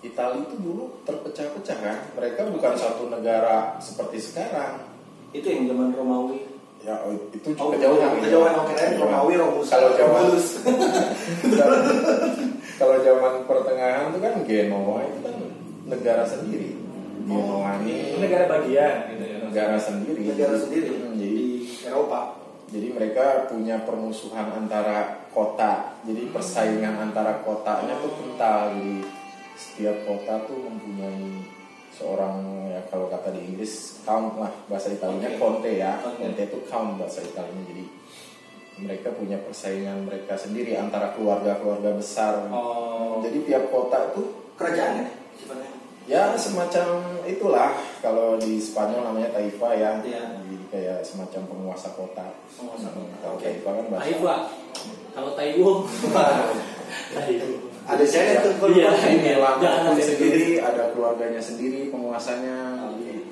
Italia 0.05 0.39
itu 0.41 0.55
dulu 0.57 1.03
terpecah-pecah 1.03 1.79
kan 1.79 1.99
mereka 2.12 2.47
bukan 2.47 2.75
satu 2.75 3.07
negara 3.09 3.75
seperti 3.79 4.19
sekarang 4.21 4.87
Itu 5.31 5.43
yang 5.45 5.67
zaman 5.67 5.91
Romawi. 5.91 6.47
ya 6.79 6.99
oh, 7.01 7.15
itu 7.15 7.55
Oh, 7.57 7.71
kejauhan 7.71 8.19
kejauhan 8.21 8.55
oke 8.57 8.73
kan 8.73 8.91
Romawi 8.97 9.35
Romus. 9.37 9.67
kalau 9.67 9.91
zaman 9.93 10.23
Romulus. 10.27 10.47
kalau 12.77 12.97
zaman 13.01 13.33
pertengahan 13.45 14.11
itu 14.11 14.19
kan 14.19 14.33
Genoa 14.43 14.99
itu 15.05 15.19
kan 15.21 15.35
negara 15.87 16.25
sendiri 16.25 16.75
Genoa 17.23 17.71
ini 17.81 18.19
negara 18.19 18.45
bagian 18.49 18.95
gitu 19.09 19.25
ya. 19.25 19.39
negara 19.47 19.77
sendiri 19.77 20.21
negara 20.25 20.55
sendiri 20.57 20.89
Hmm, 20.93 21.15
di 21.15 21.23
jadi 21.23 21.43
Eropa. 21.89 22.42
Jadi 22.73 22.88
mereka 22.97 23.52
punya 23.52 23.85
permusuhan 23.85 24.49
antara 24.57 25.29
kota. 25.29 26.00
Jadi 26.09 26.33
persaingan 26.33 27.12
antara 27.12 27.45
kotanya 27.45 28.00
tuh 28.00 28.12
kental. 28.17 28.73
Jadi 28.73 29.05
setiap 29.52 29.97
kota 30.09 30.49
tuh 30.49 30.57
mempunyai 30.57 31.45
seorang 31.93 32.73
ya 32.73 32.81
kalau 32.88 33.12
kata 33.12 33.37
di 33.37 33.52
Inggris 33.52 34.00
count 34.09 34.41
lah 34.41 34.49
bahasa 34.73 34.88
Italianya 34.88 35.37
Oke. 35.37 35.38
conte 35.38 35.71
ya. 35.76 36.00
Oke. 36.00 36.25
Conte 36.25 36.43
itu 36.49 36.59
count 36.64 36.97
bahasa 36.97 37.21
Italianya. 37.21 37.64
Jadi 37.69 37.85
mereka 38.81 39.12
punya 39.12 39.37
persaingan 39.37 40.09
mereka 40.09 40.35
sendiri 40.41 40.73
antara 40.81 41.12
keluarga-keluarga 41.12 41.93
besar. 41.93 42.49
Oh. 42.49 43.21
Jadi 43.21 43.45
tiap 43.45 43.69
kota 43.69 44.17
itu 44.17 44.43
Kerajaan 44.57 44.93
ya 45.02 45.07
sifatnya. 45.37 45.82
Ya 46.11 46.35
semacam 46.35 47.23
itulah 47.25 47.79
kalau 48.03 48.35
di 48.39 48.59
Spanyol 48.59 49.13
namanya 49.13 49.31
taifa 49.35 49.69
ya. 49.75 49.91
Iya. 50.03 50.25
Jadi 50.43 50.57
kayak 50.73 50.99
semacam 51.07 51.43
penguasa 51.47 51.89
kota. 51.95 52.27
Penguasa 52.59 52.89
kota. 52.91 53.15
Kalau 53.23 53.37
Oke. 53.39 53.45
taifa 53.47 53.71
kan 53.71 53.85
bahasa 53.91 54.05
Taiwan. 54.11 54.41
Kalau 55.13 55.31
Taiwan. 55.39 55.79
Taiwan. 57.17 57.73
Ada 57.83 58.05
saya 58.07 58.39
tuh 58.47 58.55
kalau 58.63 58.75
Iya. 58.79 58.91
Ini 58.95 60.03
sendiri, 60.07 60.63
ada 60.63 60.95
keluarganya 60.95 61.43
sendiri, 61.43 61.91
penguasanya. 61.91 62.89
Jadi, 62.95 63.27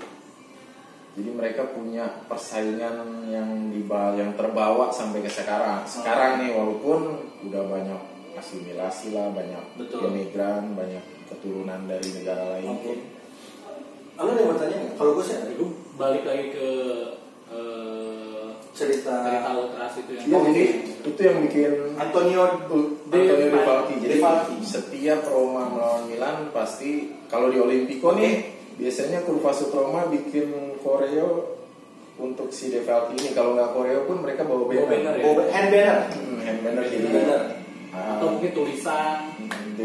jadi 1.15 1.31
mereka 1.31 1.71
punya 1.71 2.27
persaingan 2.27 3.31
yang 3.31 3.71
di 3.71 3.87
yang 4.19 4.35
terbawa 4.35 4.91
sampai 4.91 5.23
ke 5.23 5.31
sekarang. 5.31 5.87
Sekarang 5.87 6.43
nih 6.43 6.51
walaupun 6.51 7.31
udah 7.47 7.63
banyak 7.71 8.01
asimilasi 8.35 9.15
lah, 9.15 9.31
banyak 9.31 9.65
Betul. 9.79 10.11
imigran, 10.11 10.75
banyak 10.75 11.20
keturunan 11.31 11.81
dari 11.87 12.09
negara 12.13 12.59
lain. 12.59 12.69
Oke. 12.69 12.93
Lalu 14.19 14.29
ada 14.29 14.41
yang 14.41 14.51
bertanya 14.53 14.77
nggak? 14.77 14.95
Kalau 14.95 15.11
gue 15.15 15.25
sih 15.25 15.37
Itu 15.55 15.65
balik 15.95 16.25
lagi 16.25 16.45
ke 16.51 16.69
eh, 17.49 18.47
cerita 18.71 19.15
cerita 19.23 19.51
ultras 19.53 19.93
itu 19.97 20.11
yang 20.15 20.25
Iya, 20.27 20.39
jadi 20.47 20.65
itu 21.03 21.21
yang 21.21 21.39
bikin 21.43 21.71
Antonio 21.97 22.43
Antonio 22.47 23.33
De 23.37 23.61
Falchi. 23.61 23.95
Jadi 23.99 24.17
Falchi. 24.19 24.57
setiap 24.61 25.21
Roma 25.27 25.67
melawan 25.67 26.05
Milan 26.07 26.37
pasti 26.51 27.11
kalau 27.27 27.49
di 27.49 27.59
Olimpico 27.59 28.13
nih 28.13 28.51
biasanya 28.77 29.21
kurva 29.23 29.51
Sud 29.51 29.73
Roma 29.73 30.09
bikin 30.09 30.79
koreo 30.81 31.57
untuk 32.17 32.49
si 32.51 32.69
De 32.69 32.81
Falchi 32.81 33.17
ini. 33.19 33.31
Kalau 33.33 33.53
nggak 33.55 33.73
koreo 33.73 34.05
pun 34.05 34.21
mereka 34.21 34.45
bawa 34.45 34.65
Bawa 34.65 34.85
banner 34.85 35.15
banner. 35.15 35.15
ya? 35.17 35.49
Hand 35.51 35.69
banner. 35.71 35.99
Hmm, 36.13 36.39
hand 36.41 36.59
banner 36.61 36.83
Hand 36.83 36.93
jadi 36.93 37.07
banner. 37.09 37.41
Ah, 37.91 38.17
atau 38.17 38.27
mungkin 38.31 38.53
tulisan 38.53 39.19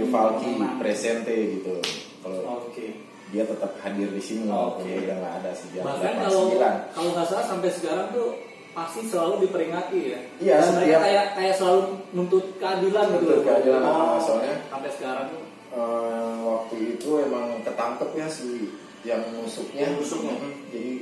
Falchi 0.08 0.50
Menang. 0.54 0.78
presente 0.78 1.32
gitu. 1.56 1.76
Kalau 2.20 2.66
Oke. 2.66 2.94
dia 3.30 3.44
tetap 3.44 3.74
hadir 3.80 4.08
di 4.08 4.20
sini 4.20 4.46
walaupun 4.46 4.84
dia 4.84 5.02
udah 5.02 5.18
nggak 5.18 5.36
ada 5.40 5.52
sejak 5.52 5.82
bahkan 5.82 6.14
kalau 6.20 6.42
89. 6.52 6.94
kalau 6.94 7.10
nggak 7.12 7.28
salah 7.28 7.46
sampai 7.46 7.70
sekarang 7.70 8.08
tuh 8.12 8.30
pasti 8.72 9.02
selalu 9.04 9.34
diperingati 9.42 10.00
ya 10.06 10.20
Iya, 10.38 10.56
setiap- 10.62 11.02
kayak 11.02 11.26
kayak 11.34 11.54
selalu 11.56 11.82
nuntut 12.12 12.46
keadilan 12.56 13.06
gitu 13.10 13.24
Nuntut 13.26 13.42
keadilan, 13.44 13.82
oh, 13.82 14.18
soalnya 14.20 14.56
sampai 14.68 14.90
sekarang 14.92 15.26
tuh 15.30 15.44
Eh, 15.72 16.36
waktu 16.42 16.76
itu 16.94 17.10
emang 17.20 17.60
ketangkep 17.62 18.10
ya 18.16 18.28
si 18.28 18.72
yang 19.04 19.20
nusuknya. 19.34 19.84
Yang 19.84 19.94
nusuknya. 20.00 20.34
Mhm. 20.34 20.52
Jadi 20.72 20.94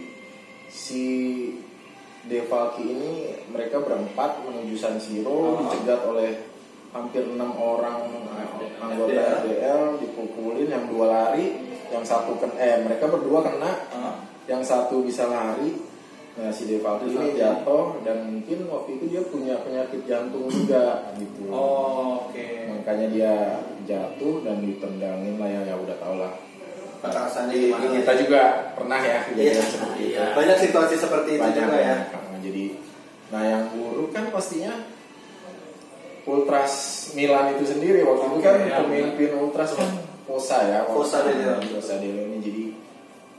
si 0.68 1.04
Devalki 2.24 2.82
ini 2.82 3.14
mereka 3.48 3.78
berempat 3.78 4.42
menuju 4.42 4.74
San 4.74 4.98
Siro 4.98 5.54
Ah. 5.54 5.70
dicegat 5.70 6.02
oleh 6.04 6.32
hampir 6.94 7.26
enam 7.26 7.52
orang 7.54 8.06
anggota. 8.78 9.42
FDL 9.42 9.98
dipukulin 9.98 10.68
yang 10.68 10.86
dua 10.88 11.06
lari 11.10 11.58
yang 11.90 12.02
satu 12.02 12.38
kan 12.38 12.54
eh 12.56 12.80
mereka 12.80 13.06
berdua 13.06 13.42
kena 13.42 13.72
Ah. 13.90 14.16
yang 14.46 14.62
satu 14.62 15.02
bisa 15.02 15.26
lari 15.26 15.74
nah 16.34 16.50
si 16.50 16.66
Devalki 16.66 17.14
ini 17.14 17.38
jatuh 17.38 18.02
dan 18.02 18.26
mungkin 18.28 18.66
waktu 18.66 18.98
itu 18.98 19.06
dia 19.08 19.22
punya 19.24 19.54
penyakit 19.60 20.02
jantung 20.04 20.50
juga 20.50 21.14
gitu 21.14 21.46
Oh, 21.48 22.26
oke. 22.26 22.42
makanya 22.68 23.06
dia 23.08 23.34
jatuh 23.84 24.42
dan 24.42 24.58
ditendangin 24.60 25.38
lah 25.38 25.46
ya 25.48 25.62
ya 25.64 25.76
udah 25.78 25.94
tau 25.96 26.18
lah 26.18 26.34
Di- 27.52 27.70
gimana? 27.70 27.94
kita 27.94 28.14
juga 28.18 28.42
pernah 28.74 28.98
ya 28.98 29.22
kejadian 29.24 29.54
Iya. 29.54 29.66
seperti 29.68 30.02
itu 30.04 30.14
Iya. 30.16 30.26
Banyak 30.34 30.58
situasi 30.58 30.96
seperti 30.96 31.30
itu 31.36 31.44
banyak 31.44 31.54
juga 31.60 31.76
ya. 31.76 31.96
banyak. 32.02 32.02
Nah, 32.26 32.40
jadi 32.42 32.66
nah 33.30 33.44
yang 33.44 33.64
buruk 33.70 34.10
kan 34.10 34.26
pastinya 34.30 34.74
Ultras 36.24 36.74
Milan 37.16 37.56
itu 37.56 37.64
sendiri. 37.68 38.00
Waktu 38.08 38.26
itu 38.32 38.40
kan 38.40 38.56
ya, 38.64 38.80
pemimpin 38.84 39.32
Ultras 39.36 39.76
kan 39.76 39.90
Fossa 40.24 40.64
ya 40.64 40.80
Fossa 40.88 41.28
de 41.28 41.34
Leon. 41.36 41.60
Fossa 41.68 42.00
de 42.00 42.08
Leon 42.08 42.30
ini. 42.36 42.40
Jadi 42.40 42.64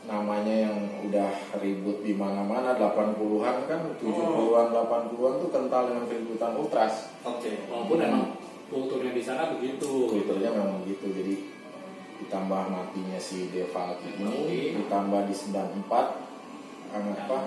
namanya 0.04 0.68
yang 0.68 0.76
udah 1.08 1.32
ribut 1.64 2.04
di 2.04 2.12
mana-mana 2.12 2.76
80-an 2.76 3.56
kan 3.64 3.80
70-an 3.96 4.66
80-an 4.68 5.34
tuh 5.40 5.48
kental 5.48 5.82
dengan 5.88 6.04
keributan 6.04 6.52
Ultras. 6.60 7.08
Oke. 7.24 7.64
walaupun 7.72 7.98
emang 8.04 8.24
kulturnya 8.68 9.16
di 9.16 9.22
sana 9.24 9.48
begitu. 9.56 10.12
Twitternya 10.12 10.52
memang 10.52 10.84
begitu 10.84 11.08
jadi 11.08 11.34
ditambah 12.24 12.62
matinya 12.70 13.18
si 13.18 13.50
Devalki 13.50 14.16
ini 14.22 14.76
ditambah 14.80 15.28
di 15.28 15.34
94 15.34 16.94
eh, 16.94 17.14
apa? 17.26 17.38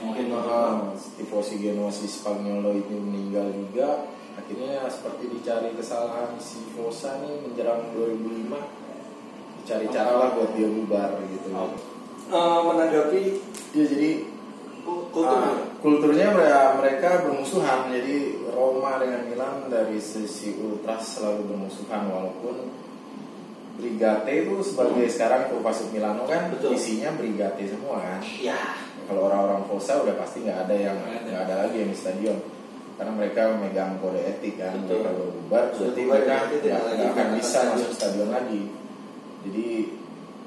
Mungkin 0.00 0.26
uh, 0.32 0.96
tifosi 1.20 1.60
Genoa 1.60 1.92
si 1.92 2.08
Spagnolo 2.08 2.72
itu 2.72 2.94
meninggal 2.96 3.52
juga 3.52 4.08
akhirnya 4.34 4.86
seperti 4.86 5.30
dicari 5.30 5.70
kesalahan 5.72 6.34
si 6.36 6.58
Fossa 6.72 7.18
nih 7.18 7.38
menjelang 7.40 7.94
2005 7.94 8.50
dicari 9.60 9.86
cara 9.88 10.12
lah 10.12 10.28
buat 10.32 10.50
dia 10.52 10.68
bubar 10.68 11.10
gitu. 11.24 11.48
Eh, 12.24 12.60
menanggapi 12.64 13.22
ya 13.72 13.84
jadi 13.84 14.10
ku- 14.82 15.08
kultur 15.08 15.40
ah, 15.40 15.56
kulturnya 15.78 16.28
mereka, 16.30 16.60
mereka 16.76 17.08
bermusuhan. 17.22 17.88
Jadi 17.88 18.16
Roma 18.48 18.96
dengan 18.98 19.24
Milan 19.24 19.68
dari 19.68 19.96
sisi 19.96 20.56
ultras 20.56 21.16
selalu 21.16 21.48
bermusuhan 21.48 22.08
walaupun 22.08 22.56
Brigate 23.74 24.46
itu 24.46 24.54
sebagai 24.62 25.10
sekarang 25.10 25.50
Kurvasut 25.50 25.90
Milano 25.90 26.22
kan 26.24 26.46
Betul. 26.54 26.78
isinya 26.78 27.10
Brigate 27.12 27.66
semua 27.66 27.98
kan. 27.98 28.20
Ya. 28.38 28.54
Kalau 29.04 29.26
orang-orang 29.26 29.66
Fossa 29.66 29.98
udah 29.98 30.14
pasti 30.14 30.46
nggak 30.46 30.64
ada 30.64 30.74
yang 30.78 30.96
Nggak 30.96 31.42
ada. 31.44 31.44
ada 31.44 31.54
lagi 31.66 31.76
yang 31.82 31.90
di 31.90 31.98
stadion 31.98 32.38
karena 32.94 33.12
mereka 33.14 33.40
memegang 33.54 33.98
kode 33.98 34.22
etik 34.22 34.54
kan 34.58 34.78
Betul. 34.86 35.02
mereka 35.02 35.10
berbubar 35.18 35.64
Sudah 35.74 35.82
berarti 35.82 36.02
mereka 36.06 36.34
nggak 36.46 37.10
akan 37.10 37.28
bisa 37.38 37.58
masuk 37.74 37.90
stadion 37.90 38.30
lagi 38.30 38.62
jadi 39.44 39.68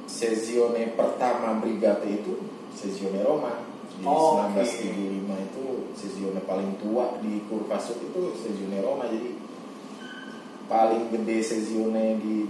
sesione 0.07 0.95
pertama 0.95 1.59
Brigate 1.59 2.07
itu 2.07 2.33
sesione 2.73 3.19
Roma 3.23 3.63
di 3.97 4.05
Oh, 4.05 4.37
oke. 4.45 4.61
1975 4.61 5.47
itu 5.49 5.65
sesione 5.97 6.39
paling 6.45 6.77
tua 6.77 7.17
di 7.17 7.41
Kurvasut 7.49 7.97
itu 7.97 8.21
sesione 8.37 8.77
Roma 8.79 9.09
jadi 9.09 9.33
paling 10.69 11.09
gede 11.09 11.37
sesione 11.41 12.21
di 12.21 12.45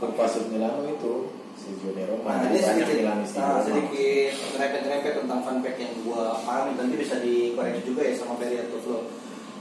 Kurvasut 0.00 0.48
Milano 0.48 0.88
itu 0.88 1.33
sesione 1.54 2.02
Roma 2.04 2.30
Nah, 2.34 2.48
ini 2.48 2.58
sedikit, 2.58 2.96
nah, 3.02 3.58
sedikit 3.60 4.30
nyerempet-nyerempet 4.54 5.12
tentang 5.22 5.40
fun 5.42 5.58
fact 5.60 5.78
yang 5.78 5.92
gua 6.02 6.36
pahami 6.42 6.74
nanti 6.74 6.94
bisa 6.94 7.16
dikoreksi 7.18 7.82
juga 7.82 8.00
ya 8.04 8.12
sama 8.14 8.34
Ferry 8.36 8.58
atau 8.60 8.78
Flo. 8.78 9.00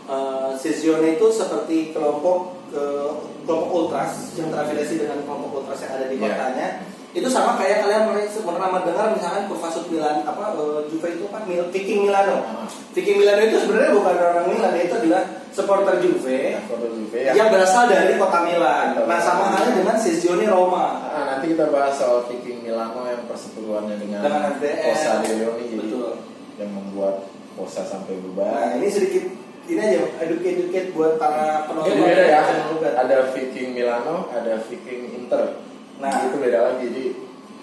Uh, 0.03 0.51
Sesione 0.59 1.15
itu 1.15 1.27
seperti 1.31 1.95
kelompok 1.95 2.59
eh, 2.75 3.07
kelompok 3.47 3.69
ultras 3.71 4.35
yang 4.35 4.51
terafiliasi 4.51 4.99
dengan 4.99 5.23
kelompok 5.23 5.63
ultras 5.63 5.79
yang 5.79 5.95
ada 5.95 6.05
di 6.11 6.19
Iya. 6.19 6.27
kotanya. 6.27 6.67
Itu 7.13 7.29
sama 7.29 7.53
kayak 7.55 7.85
kalian 7.85 8.09
pernah 8.41 8.73
mendengar 8.73 9.13
misalkan 9.13 9.45
Kurvasut 9.45 9.85
Milan 9.87 10.25
apa 10.25 10.57
eh, 10.59 10.79
Juve 10.91 11.07
itu 11.13 11.25
kan 11.31 11.45
Mil, 11.47 11.63
Viking 11.71 12.03
Milano. 12.03 12.41
Ah. 12.43 12.67
Viking 12.91 13.21
Milano 13.21 13.41
itu 13.45 13.57
sebenarnya 13.63 13.91
bukan 13.95 14.15
orang 14.17 14.47
Milan, 14.49 14.73
itu 14.75 14.95
adalah 14.97 15.23
supporter 15.53 15.95
Juve 16.01 16.57
Ya, 16.57 16.59
Kode 16.65 16.87
Juve 16.97 17.19
ya. 17.23 17.31
yang 17.37 17.47
berasal 17.53 17.85
dari 17.87 18.17
kota 18.17 18.39
Milan. 18.41 18.97
Nah, 19.07 19.19
sama 19.21 19.53
halnya 19.53 19.71
dengan 19.77 19.95
Sesione 19.95 20.49
Roma. 20.49 20.99
Nanti 21.43 21.59
kita 21.59 21.75
bahas 21.75 21.99
soal 21.99 22.23
Viking 22.31 22.63
Milano 22.63 23.03
yang 23.03 23.27
perseteruannya 23.27 23.99
dengan, 23.99 24.23
Dengan. 24.23 24.55
Fossa 24.63 25.19
de 25.27 25.43
Leoni 25.43 25.75
jadi 25.75 25.91
Betul. 25.91 26.11
yang 26.55 26.71
membuat 26.71 27.27
Fossa 27.59 27.83
sampai 27.83 28.15
Nah, 28.15 28.23
bubar. 28.31 28.79
ini 28.79 28.87
sedikit 28.87 29.27
ini 29.67 29.75
aja 29.83 30.23
educate-educate 30.23 30.95
buat 30.95 31.19
para 31.19 31.67
penonton. 31.67 31.99
Beda 31.99 32.23
ya. 32.31 32.47
Ada 32.95 33.35
Viking 33.35 33.75
Milano, 33.75 34.31
ada 34.31 34.55
Viking 34.71 35.19
Inter. 35.19 35.59
Nah. 35.99 36.15
Nah, 36.15 36.31
itu 36.31 36.39
beda 36.39 36.59
lagi. 36.63 36.87
Jadi 36.87 37.03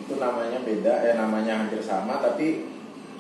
itu 0.04 0.12
namanya 0.20 0.60
beda, 0.60 0.92
eh 1.00 1.16
namanya 1.16 1.64
hampir 1.64 1.80
sama 1.80 2.20
tapi 2.20 2.68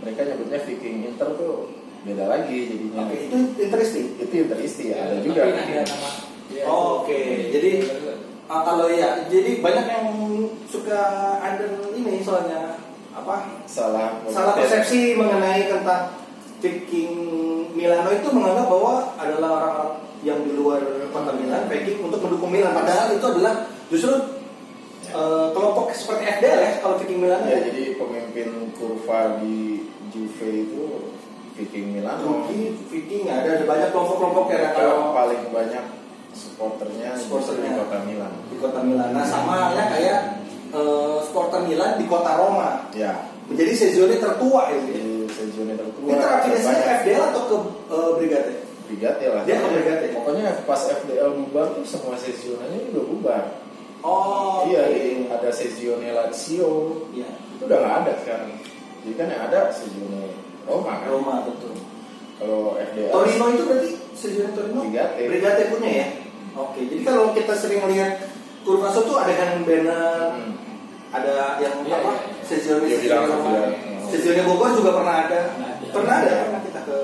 mereka 0.04 0.28
nyebutnya 0.28 0.60
Viking 0.60 1.08
Inter 1.08 1.40
tuh 1.40 1.72
beda 2.04 2.28
lagi 2.28 2.68
jadinya. 2.68 3.08
Oke, 3.08 3.16
itu 3.32 3.36
interesting. 3.64 4.12
Itu 4.20 4.44
interisti 4.44 4.92
ya, 4.92 5.08
ada 5.08 5.24
Tapi 5.24 5.24
juga. 5.24 5.40
ada 5.56 5.88
nama. 5.88 6.10
Oh, 6.68 7.00
oke. 7.00 7.16
Jadi- 7.48 8.28
Ah, 8.50 8.66
kalau 8.66 8.90
ya, 8.90 9.30
jadi 9.30 9.62
banyak 9.62 9.86
yang 9.86 10.06
suka 10.66 10.98
under 11.38 11.70
ini 11.94 12.18
soalnya 12.18 12.82
apa? 13.10 13.62
salah 13.62 14.18
Salah 14.26 14.54
persepsi 14.54 15.14
mengenai 15.14 15.70
tentang 15.70 16.18
Viking 16.58 17.14
Milano 17.70 18.10
itu 18.10 18.26
menganggap 18.28 18.66
bahwa 18.66 18.94
adalah 19.14 19.48
orang-orang 19.56 19.92
yang 20.20 20.38
di 20.42 20.52
luar 20.52 20.82
kota 21.08 21.32
Milan 21.32 21.64
Viking 21.64 22.02
untuk 22.02 22.20
mendukung 22.20 22.50
Milan 22.50 22.74
padahal 22.74 23.14
itu 23.14 23.24
adalah 23.24 23.54
justru 23.86 24.12
Ya. 25.00 25.16
eh, 25.16 25.46
kelompok 25.50 25.90
seperti 25.90 26.22
FDL 26.28 26.58
ya 26.60 26.70
kalau 26.78 26.94
Viking 26.98 27.18
Milano 27.18 27.42
Ya, 27.42 27.56
ya. 27.56 27.72
jadi 27.72 27.96
pemimpin 27.96 28.48
kurva 28.74 29.40
di 29.40 29.88
Juve 30.12 30.48
itu 30.68 30.84
Viking 31.56 31.96
Milano. 31.96 32.46
Ruki, 32.46 32.76
Viking 32.86 33.26
ada 33.26 33.58
ada 33.58 33.64
banyak 33.64 33.88
kelompok-kelompok 33.90 34.50
ya 34.50 34.70
kalau 34.70 35.10
paling 35.10 35.50
banyak 35.50 35.84
supporternya 36.32 37.16
Supporternya. 37.16 37.70
di 37.70 37.78
kota 37.78 37.98
Milan. 38.04 38.32
di 38.46 38.56
kota 38.56 38.80
Milan. 38.80 39.08
Nah 39.12 39.24
sama 39.24 39.52
halnya 39.58 39.84
kayak 39.88 40.18
eh, 40.70 41.16
supporter 41.22 41.60
Milan 41.62 41.96
di 41.96 42.06
kota 42.06 42.30
Roma. 42.36 42.90
Ya, 42.92 43.28
Menjadi 43.46 43.72
sezione 43.74 44.16
tertua 44.16 44.70
ya. 44.70 44.78
jadi 44.78 45.26
sezione 45.26 45.74
tertua. 45.74 46.06
Ini 46.06 46.14
terafiliasinya. 46.16 46.86
FDL 47.02 47.22
atau 47.30 47.42
ke 47.44 47.56
eh, 47.90 48.10
Brigade? 48.16 48.52
Brigade 48.86 49.24
lah. 49.30 49.42
Dia 49.42 49.56
ke 49.56 49.66
Brigade. 49.68 50.06
Pokoknya 50.12 50.46
pas 50.64 50.80
FDL 50.84 51.30
bubar 51.36 51.66
tuh 51.74 51.84
semua 51.84 52.14
sesionanya 52.14 52.78
udah 52.90 53.04
bubar. 53.06 53.44
Oh, 54.00 54.64
iya, 54.64 54.88
di- 54.88 55.28
ada 55.28 55.52
sesione 55.52 56.08
Lazio. 56.10 57.04
Iya. 57.12 57.28
Itu 57.52 57.68
udah 57.68 57.78
nggak 57.78 57.96
ada 58.00 58.12
sekarang. 58.24 58.50
Jadi 59.04 59.12
kan 59.14 59.26
yang 59.28 59.42
ada 59.44 59.60
sesione 59.70 60.32
Roma 60.64 61.04
kan. 61.04 61.08
Roma 61.10 61.34
betul. 61.44 61.74
Kalau 62.40 62.80
FDL 62.80 63.12
Torino 63.12 63.44
itu 63.50 63.62
berarti 63.68 63.90
sezione 64.12 64.50
Torino? 64.50 64.80
Brigate. 64.82 65.20
Brigade 65.22 65.62
punya 65.68 65.90
ya. 65.90 66.06
Oke, 66.52 66.80
jadi 66.82 67.02
kalau 67.02 67.30
kita 67.30 67.54
sering 67.54 67.82
lihat 67.86 68.26
Kurvaso 68.60 69.00
tuh 69.02 69.16
ada 69.16 69.32
kan 69.32 69.62
banner, 69.62 70.36
Hmm. 70.36 70.52
ada 71.10 71.56
yang 71.58 71.80
Iya, 71.80 71.96
apa? 71.96 72.12
Roma. 72.44 72.84
bilang. 72.84 73.24
Sezione 74.04 74.42
Bogor 74.42 74.70
juga 74.74 74.90
pernah 74.92 75.16
ada. 75.24 75.40
Pernah 75.54 75.68
ada. 75.72 75.88
Pernah 75.90 76.14
ada 76.18 76.32
pernah 76.44 76.60
kita 76.60 76.80
ke 76.82 76.96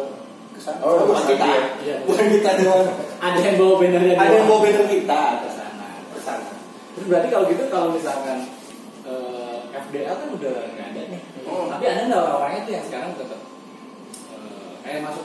ke 0.53 0.61
sana. 0.61 0.79
Oh, 0.81 1.07
bukan 1.07 1.25
kita. 1.27 1.47
Iya. 1.81 1.97
Bukan 2.05 2.27
kita 2.29 2.51
doang. 2.61 2.87
Ada 3.17 3.39
yang 3.41 3.57
bawa 3.57 3.75
bannernya 3.79 4.15
Ada 4.15 4.35
yang 4.35 4.47
bawa 4.47 4.61
banner 4.61 4.85
kita 4.85 5.21
ke 5.41 5.49
sana. 5.49 5.87
ke 6.13 6.19
sana. 6.21 6.49
Terus 6.93 7.07
berarti 7.07 7.29
kalau 7.31 7.45
gitu 7.49 7.63
kalau 7.67 7.89
misalkan 7.91 8.39
eh, 9.07 9.57
FDL 9.73 10.15
kan 10.15 10.29
udah 10.35 10.55
nggak 10.77 10.87
ada 10.93 11.03
nih. 11.09 11.21
Hmm. 11.47 11.67
Tapi 11.73 11.85
ada 11.87 12.01
nggak 12.05 12.21
orang-orangnya 12.21 12.61
tuh 12.63 12.73
yang 12.75 12.85
sekarang 12.85 13.11
tetap 13.15 13.41
eh, 14.35 14.71
kayak 14.83 15.01
masuk 15.03 15.25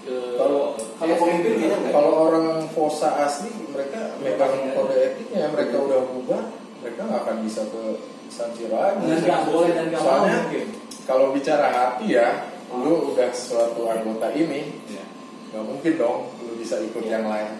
ke 0.00 0.16
Kalau- 0.36 0.72
kalau 0.96 1.14
pemimpin. 1.16 1.70
Kalau 1.88 2.12
orang 2.24 2.46
Fossa 2.70 3.08
asli 3.20 3.50
mereka 3.66 4.16
megang 4.18 4.72
kode 4.72 4.96
etiknya, 4.96 5.48
mereka 5.48 5.76
udah 5.78 6.00
bubar, 6.06 6.42
mereka 6.80 7.00
nggak 7.04 7.20
akan 7.20 7.36
bisa 7.42 7.62
ke 7.64 7.82
San 8.28 8.50
Siro 8.52 8.74
lagi. 8.74 9.04
dan 9.04 9.18
nggak 9.20 9.42
boleh 9.46 9.70
dan 9.70 9.84
nggak 9.88 10.00
mau 10.00 10.08
Soalnya 10.08 10.36
mungkin. 10.40 10.66
kalau 11.04 11.26
bicara 11.30 11.66
hati 11.68 12.06
ya, 12.10 12.28
lu 12.70 13.12
udah 13.12 13.28
suatu 13.30 13.82
anggota 13.84 14.30
ini, 14.32 14.80
Iya. 14.86 15.04
nggak 15.50 15.64
mungkin 15.66 15.92
dong 15.96 16.18
lu 16.40 16.52
bisa 16.56 16.78
ikut 16.78 17.02
Iya. 17.02 17.12
yang 17.12 17.26
lain. 17.26 17.50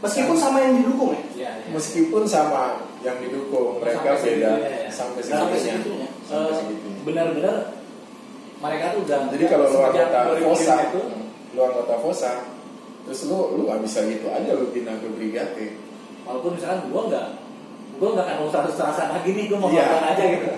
Meskipun 0.00 0.32
sama 0.34 0.64
yang 0.64 0.80
didukung 0.80 1.12
ya. 1.12 1.22
Iya, 1.36 1.50
iya. 1.60 1.70
Meskipun 1.70 2.24
sama 2.24 2.62
yang 3.00 3.20
didukung, 3.20 3.76
mereka 3.78 4.16
Sampai 4.16 4.32
beda 4.32 4.48
segitunya 4.48 4.80
ya. 4.80 4.90
sampai 4.90 5.20
Sampai 5.20 5.58
segitunya. 5.60 5.60
segitunya. 5.60 6.08
Sampai 6.24 6.48
Eh, 6.48 6.56
segitunya. 6.56 6.98
benar-benar 7.04 7.56
mereka 8.60 8.84
tuh 8.92 9.00
udah 9.02 9.18
Jadi 9.30 9.44
kalau 9.46 9.64
lu 9.64 9.74
sejak 9.74 10.06
anggota 10.06 10.18
2005 10.36 10.44
Fossa, 10.46 10.74
itu 10.84 11.00
lu 11.50 11.60
anggota 11.62 11.94
Fossa, 11.98 12.32
terus 13.02 13.20
lu 13.24 13.38
lu 13.50 13.62
nggak 13.64 13.80
bisa 13.80 13.98
gitu 14.04 14.26
aja 14.28 14.50
lu 14.52 14.66
pindah 14.68 14.94
ke 14.94 15.08
Brigade. 15.10 15.66
walaupun 16.20 16.52
misalkan 16.54 16.86
gua 16.86 17.02
nggak 17.06 17.26
gua 17.96 18.08
nggak 18.12 18.24
akan 18.24 18.36
mau 18.38 18.48
seratus 18.48 18.74
serasan 18.74 19.08
lagi 19.10 19.30
nih 19.30 19.44
gua 19.46 19.58
mau 19.58 19.68
Iya. 19.68 19.82
nonton 19.82 20.04
aja 20.06 20.24
gitu 20.28 20.48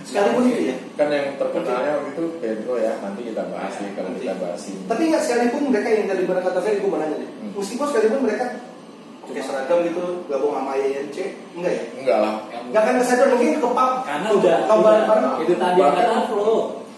Sekalipun 0.00 0.42
itu 0.48 0.62
ya. 0.64 0.76
kan 0.96 1.06
yang 1.08 1.26
terkenalnya 1.36 1.92
waktu 1.94 2.10
itu 2.10 2.22
Pedro 2.40 2.74
ya 2.76 2.92
nanti 2.98 3.20
kita 3.22 3.42
bahas 3.46 3.74
nih 3.76 3.90
kalau 3.92 4.08
Nanti. 4.08 4.22
kita 4.22 4.34
bahas 4.38 4.62
ini 4.64 4.80
Tapi 4.88 5.02
nggak 5.06 5.22
sekalipun 5.22 5.62
mereka 5.68 5.88
yang 5.88 6.06
tadi 6.08 6.22
benar 6.24 6.42
kata 6.42 6.60
Ferry, 6.60 6.78
gue 6.78 6.88
mau 6.88 6.98
nanya 6.98 7.16
deh. 7.16 7.30
Hmm. 7.30 7.52
Meskipun 7.52 7.86
sekalipun 7.86 8.20
mereka 8.22 8.44
pakai 9.22 9.42
seragam 9.44 9.78
gitu, 9.84 10.04
gabung 10.26 10.52
sama 10.52 10.72
YNC, 10.74 11.16
enggak 11.54 11.72
ya? 11.72 11.82
enggak 11.94 12.18
lah 12.18 12.34
Nggak 12.66 12.80
akan 12.80 12.94
ke 12.96 13.04
stadion, 13.04 13.28
mungkin 13.30 13.48
ke 13.52 13.68
pub. 13.68 13.90
karena 14.02 14.28
udah 14.32 14.56
Kabar 14.64 14.78
udah- 14.92 15.06
bareng. 15.06 15.34
itu 15.38 15.54
tadi 15.54 15.78
yang 15.78 15.94
kata 15.94 16.14
lo 16.32 16.56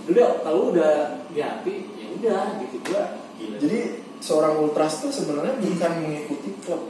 dulu 0.09 0.25
kalau 0.43 0.63
udah 0.75 1.23
di 1.31 1.41
hati 1.41 1.75
ya 1.99 2.07
udah 2.19 2.43
gitu. 2.63 2.77
Gua 2.87 3.05
gila. 3.39 3.57
Jadi 3.63 3.81
seorang 4.23 4.55
ultras 4.63 5.03
tuh 5.03 5.11
sebenarnya 5.15 5.55
bukan 5.59 5.93
mengikuti 6.03 6.51
klub. 6.63 6.83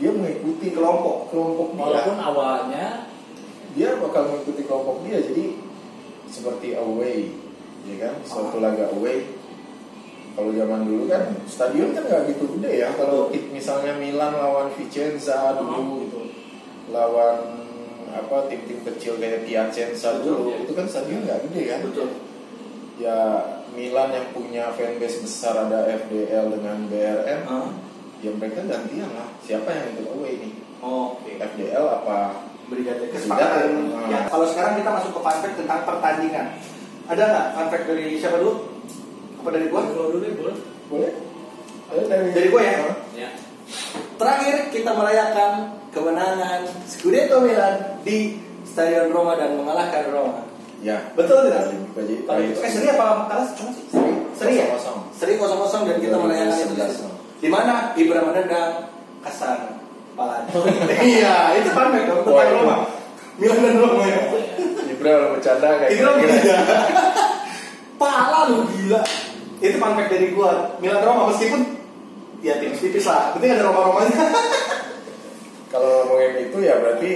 Dia 0.00 0.10
mengikuti 0.16 0.72
Kelompok. 0.72 1.28
kelompok 1.28 1.68
dia. 1.76 1.82
Walaupun 1.84 2.16
awalnya 2.16 2.86
dia 3.76 3.94
bakal 4.00 4.32
mengikuti 4.32 4.62
kelompok 4.64 5.04
dia 5.04 5.20
jadi 5.20 5.44
seperti 6.30 6.78
away 6.78 7.30
ya 7.84 7.96
kan? 8.08 8.14
Suatu 8.24 8.58
laga 8.62 8.90
away. 8.96 9.38
Kalau 10.30 10.54
zaman 10.54 10.86
dulu 10.86 11.10
kan 11.10 11.36
stadion 11.44 11.90
kan 11.92 12.06
nggak 12.06 12.32
gitu 12.32 12.48
gede 12.56 12.86
ya. 12.86 12.88
Kalau 12.96 13.28
misalnya 13.52 13.98
Milan 13.98 14.38
lawan 14.38 14.70
Vicenza 14.72 15.58
dulu 15.58 16.06
gitu. 16.06 16.20
lawan 16.90 17.38
apa 18.12 18.46
tim-tim 18.46 18.80
kecil 18.82 19.16
kayak 19.16 19.44
Piacenza 19.44 20.18
dulu 20.18 20.50
ya. 20.50 20.56
itu 20.62 20.72
kan 20.72 20.86
stadion 20.86 21.22
nggak 21.22 21.40
gede 21.48 21.62
kan 21.66 21.80
Betul. 21.86 22.08
ya 22.96 23.18
Milan 23.70 24.10
yang 24.10 24.26
punya 24.30 24.64
fanbase 24.70 25.22
besar 25.22 25.54
ada 25.60 25.86
FDL 25.86 26.50
dengan 26.50 26.76
BRM 26.86 27.40
Ah, 27.44 27.70
ya 28.18 28.30
mereka 28.32 28.60
gantian 28.62 29.10
lah 29.10 29.28
siapa 29.40 29.68
yang 29.68 29.94
ikut 29.94 30.06
away 30.10 30.36
nih 30.36 30.52
Oke. 30.80 31.36
FDL 31.36 31.84
apa 31.84 32.48
Brigade 32.66 33.10
kesepakatan. 33.10 33.66
Brigade. 33.90 34.08
Ya, 34.08 34.20
kalau 34.26 34.46
sekarang 34.46 34.78
kita 34.78 34.90
masuk 34.90 35.10
ke 35.10 35.20
fun 35.20 35.36
fact 35.36 35.58
tentang 35.58 35.82
pertandingan. 35.82 36.46
Ada 37.04 37.22
nggak 37.26 37.46
fun 37.50 37.66
fact 37.66 37.84
dari 37.84 38.14
siapa 38.14 38.38
dulu? 38.38 38.52
Apa 39.42 39.48
dari 39.50 39.66
gua? 39.66 39.82
kalau 39.84 40.08
dulu 40.08 40.22
ya 40.22 40.34
boleh 40.38 40.56
boleh 40.86 41.12
dari 42.06 42.30
Dari 42.30 42.46
gua 42.48 42.62
ya. 42.62 42.74
ya 43.18 43.28
Terakhir 44.14 44.70
kita 44.70 44.90
merayakan 44.94 45.52
kemenangan 45.90 46.66
Scudetto 46.86 47.42
Milan 47.42 48.02
di 48.06 48.38
Stadion 48.62 49.10
Roma 49.10 49.34
dan 49.34 49.58
mengalahkan 49.58 50.06
Roma. 50.10 50.46
Ya. 50.80 50.96
Betul 51.12 51.50
tidak? 51.50 51.76
Itu 51.92 52.24
eh 52.64 52.70
seri 52.72 52.88
apa 52.88 53.28
kalah 53.28 53.44
sama 53.52 53.70
sih? 53.76 53.84
Seri. 53.92 54.12
Seri 54.32 54.52
ya? 54.56 54.66
Kosong-kosong. 54.72 54.98
Seri 55.12 55.32
kosong 55.36 55.60
kosong 55.60 55.82
dan 55.84 55.96
kita 56.00 56.16
2011. 56.16 56.24
merayakan 56.24 56.56
itu. 56.88 57.08
di 57.40 57.48
mana 57.48 57.74
Ibra 57.96 58.20
menendang 58.24 58.72
kasar 59.20 59.80
kepala. 60.12 60.44
iya, 61.12 61.56
itu 61.60 61.68
fun 61.72 61.88
fact 61.92 62.06
dong 62.08 62.20
tentang 62.24 62.48
itu. 62.48 62.56
Roma. 62.56 62.76
Milan 63.36 63.58
dan 63.60 63.74
Roma 63.76 64.02
ya. 64.08 64.20
Ibra 64.88 65.10
udah 65.20 65.30
bercanda 65.36 65.68
kayak 65.84 65.90
Ibra 65.92 66.10
kira-kira. 66.16 66.58
gila. 66.64 67.04
Pala 68.00 68.40
lu 68.48 68.64
gila. 68.72 69.00
Itu 69.60 69.76
fun 69.76 69.92
fact 69.96 70.08
dari 70.08 70.26
gua. 70.32 70.52
Milan 70.80 71.04
Roma 71.04 71.28
meskipun 71.28 71.60
ya 72.40 72.56
tipis-tipis 72.56 73.04
lah. 73.04 73.36
Penting 73.36 73.52
ada 73.52 73.68
Roma-Romanya. 73.68 74.16
Kalau 75.70 76.04
ngomongin 76.04 76.32
itu 76.44 76.58
ya 76.60 76.74
berarti 76.76 77.12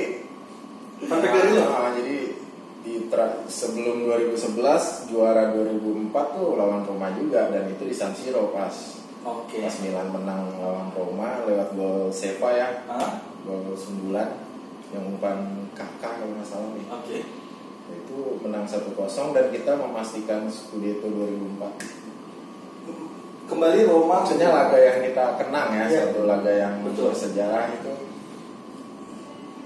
Fun 1.05 1.19
fact 1.19 1.35
dari 1.35 1.51
lu. 1.51 1.61
Ah, 1.61 1.91
jadi 1.93 2.17
di 2.81 2.95
tra- 3.09 3.43
sebelum 3.45 4.07
2011 4.07 5.11
juara 5.11 5.51
2004 5.51 6.15
tuh 6.33 6.55
lawan 6.55 6.85
Roma 6.85 7.11
juga 7.13 7.49
dan 7.49 7.67
itu 7.67 7.83
di 7.83 7.93
San 7.93 8.15
Siro 8.15 8.49
pas 8.49 8.73
Oke. 9.21 9.59
pas 9.59 9.75
Milan 9.81 10.09
menang 10.09 10.53
lawan 10.55 10.93
Roma 10.93 11.43
lewat 11.45 11.73
gol 11.73 12.09
Seva 12.09 12.53
ya 12.53 12.69
Hah? 12.87 13.25
gol 13.43 13.73
sembulan 13.73 14.29
yang 14.93 15.03
umpan 15.09 15.43
kakak 15.73 16.21
kalau 16.21 16.31
nggak 16.31 16.45
salah 16.45 16.71
nih 16.71 16.87
Oke. 16.87 17.19
itu 17.91 18.17
menang 18.41 18.65
1-0 18.65 18.85
dan 19.33 19.47
kita 19.51 19.73
memastikan 19.75 20.47
Scudetto 20.47 21.09
2004 21.09 22.05
Kembali 23.45 23.81
Roma 23.85 24.21
maksudnya 24.21 24.49
laga 24.49 24.77
yang 24.77 24.99
kita 25.03 25.25
kenang 25.37 25.69
ya 25.71 25.85
Iya. 25.85 26.01
satu 26.09 26.25
laga 26.25 26.49
yang 26.49 26.81
Betul. 26.81 27.13
bersejarah 27.13 27.65
itu 27.73 27.93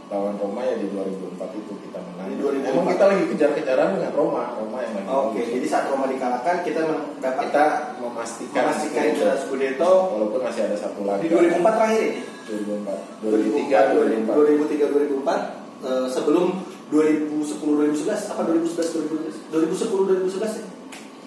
lawan 0.08 0.34
Roma 0.40 0.64
ya 0.64 0.74
di 0.80 0.88
2004 0.88 1.60
itu 1.60 1.72
kita 1.84 1.98
menang. 2.00 2.26
Di 2.32 2.36
2004. 2.40 2.72
Emang 2.72 2.86
kita 2.88 3.04
lagi 3.12 3.24
kejar-kejaran 3.28 3.88
dengan 4.00 4.12
Roma, 4.16 4.44
Roma 4.56 4.78
yang 4.80 4.92
lagi. 4.96 5.08
Oke, 5.08 5.40
bagus. 5.44 5.52
jadi 5.52 5.66
saat 5.68 5.84
Roma 5.92 6.06
dikalahkan 6.08 6.56
kita 6.64 6.80
mendapat 6.88 7.44
kita 7.52 7.64
memastikan 8.00 8.62
memastikan 8.64 9.04
juara 9.12 9.36
Scudetto 9.36 9.92
walaupun 10.16 10.40
masih 10.40 10.62
ada 10.64 10.76
satu 10.80 11.04
lagi 11.04 11.28
di 11.28 11.36
2004 11.36 11.60
terakhir 11.76 12.00
ini. 12.00 12.20
2004 12.48 13.28
2003 13.28 14.24
2004 14.24 15.20
2003 15.20 15.20
2004 15.20 15.84
eh, 15.84 16.06
sebelum 16.08 16.46
2010 16.88 17.92
2011 18.08 18.32
apa 18.32 18.40
2011 18.48 19.52
2011 19.52 19.52
2010 19.52 20.24
2011 20.24 20.40
ya? 20.40 20.64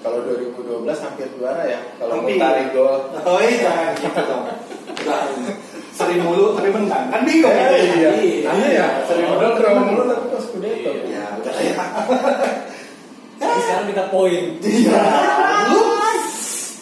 kalau 0.01 0.17
2012 0.25 1.05
hampir 1.05 1.29
juara 1.37 1.61
ya 1.69 1.77
kalau 2.01 2.25
Hampir. 2.25 2.41
tarik 2.41 2.73
gol 2.73 3.13
Oh 3.21 3.37
iya 3.37 3.93
gitu 3.93 4.17
dong. 4.25 4.45
Sering 6.11 6.27
mulu 6.27 6.45
tapi 6.51 6.69
menang 6.69 7.07
kan 7.07 7.21
bingung. 7.23 7.55
Eh, 7.55 7.71
iya 7.95 8.11
Iya. 8.11 8.51
iya 8.51 8.67
ya 8.69 8.87
Sering 9.07 9.31
modal 9.31 9.49
mulu, 9.49 9.63
tapi 9.63 9.79
mulu 9.79 10.01
menang. 10.03 10.19
tapi 10.19 10.27
kok 10.27 10.41
Scudetto 10.43 10.91
Ya 11.07 11.23
udah 11.39 11.55
ya. 11.55 11.75
Sekarang 13.39 13.87
kita 13.87 14.03
poin. 14.11 14.43
Iya. 14.59 14.99
Lu 15.71 15.79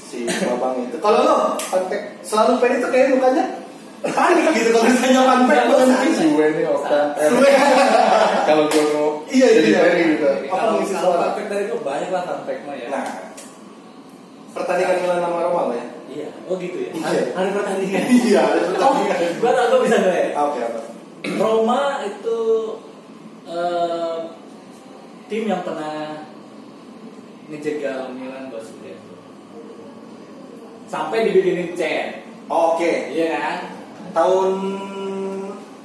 si 0.10 0.26
babang 0.26 0.82
itu. 0.82 0.98
Kalau 0.98 1.20
lo 1.22 1.36
kontek 1.62 2.02
selalu 2.26 2.58
pen 2.58 2.72
itu 2.76 2.88
kayak 2.90 3.14
mukanya 3.14 3.46
panik 4.00 4.48
gitu 4.56 4.72
kalau 4.72 4.88
misalnya 4.88 5.22
fact 5.46 5.66
lo 5.68 5.76
kan 5.76 5.90
gue 6.16 6.46
nih 6.50 6.64
Gue. 7.20 7.52
kalau 8.46 8.64
gue 8.66 8.84
mau 8.90 9.10
Iya, 9.30 9.48
jadi 9.54 9.70
iya. 9.70 9.82
Gitu 9.94 10.26
Apa 10.48 10.56
Kalau 10.58 10.72
ngisi 10.80 10.94
kalau 10.96 11.14
suara? 11.14 11.22
fun 11.22 11.36
fact 11.38 11.50
dari 11.52 11.64
gue 11.68 11.80
banyak 11.80 12.10
lah 12.10 12.24
fact 12.42 12.62
mah 12.66 12.74
ya. 12.74 12.88
Pertandingan 14.50 14.96
Milan 15.00 15.20
sama 15.20 15.40
Roma 15.44 15.62
ya? 15.72 15.86
Iya. 16.10 16.28
Oh 16.46 16.56
gitu 16.58 16.78
ya. 16.80 16.90
Iya. 16.92 17.04
Hari, 17.06 17.20
hari 17.38 17.50
pertandingan. 17.54 18.04
Iya, 18.26 18.40
ada 18.42 18.60
Oh, 18.80 18.94
pertandingan. 18.98 19.18
gua 19.38 19.52
tau 19.54 19.66
gua 19.70 19.80
bisa 19.84 19.96
nggak 19.98 20.16
ya? 20.16 20.28
Ah, 20.34 20.44
Oke, 20.46 20.60
apa? 20.60 20.80
Roma 21.36 21.82
itu 22.02 22.40
eh, 23.46 24.18
tim 25.28 25.44
yang 25.46 25.62
pernah 25.62 26.26
ngejegal 27.46 28.00
Milan 28.12 28.50
buat 28.50 28.62
Scudetto. 28.62 29.14
Sampai 30.86 31.26
dibikinin 31.26 31.74
chat. 31.74 32.26
Oke, 32.46 33.14
Iya 33.14 33.28
kan? 33.36 33.58
tahun 34.10 34.50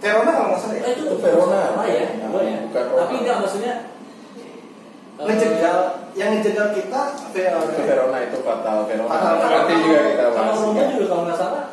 Verona 0.00 0.30
kalau 0.30 0.48
nggak 0.50 0.60
salah 0.60 0.76
ya? 0.76 0.82
Eh, 0.82 0.92
itu 0.94 1.02
Itu 1.04 1.16
Verona. 1.18 1.60
Salah 1.72 1.86
ya, 1.86 2.04
ya. 2.08 2.28
bukan 2.64 2.84
Roma. 2.88 2.98
Tapi 2.98 3.14
enggak 3.20 3.36
maksudnya 3.38 3.74
eh, 5.14 5.24
Ngejegal, 5.24 5.78
yang 6.14 6.30
ngejegal 6.32 6.70
kita 6.70 7.00
Verona. 7.30 7.66
itu 7.68 7.82
Verona 7.82 8.18
itu 8.20 8.38
fatal 8.40 8.78
Verona 8.84 9.10
Fatal. 9.10 9.34
nanti 9.42 9.74
juga 9.76 9.98
kita 10.04 10.22
Kalau 10.24 10.34
bahas 10.36 10.58
Roma 10.60 10.74
ya. 10.76 10.86
juga 10.88 11.04
kalau 11.06 11.22
nggak 11.24 11.38
salah 11.38 11.64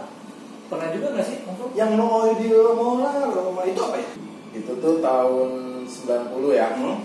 pernah 0.65 0.88
juga 0.89 1.08
nggak 1.12 1.25
sih? 1.25 1.38
Yang 1.71 1.91
no 1.95 2.08
idea 2.27 2.62
Mola 2.71 3.12
Roma 3.27 3.62
itu 3.63 3.80
apa 3.80 3.97
ya? 3.97 4.10
itu 4.51 4.71
tuh 4.75 4.95
tahun 4.99 5.49
90 5.86 6.51
ya 6.54 6.67
Hmm? 6.73 6.97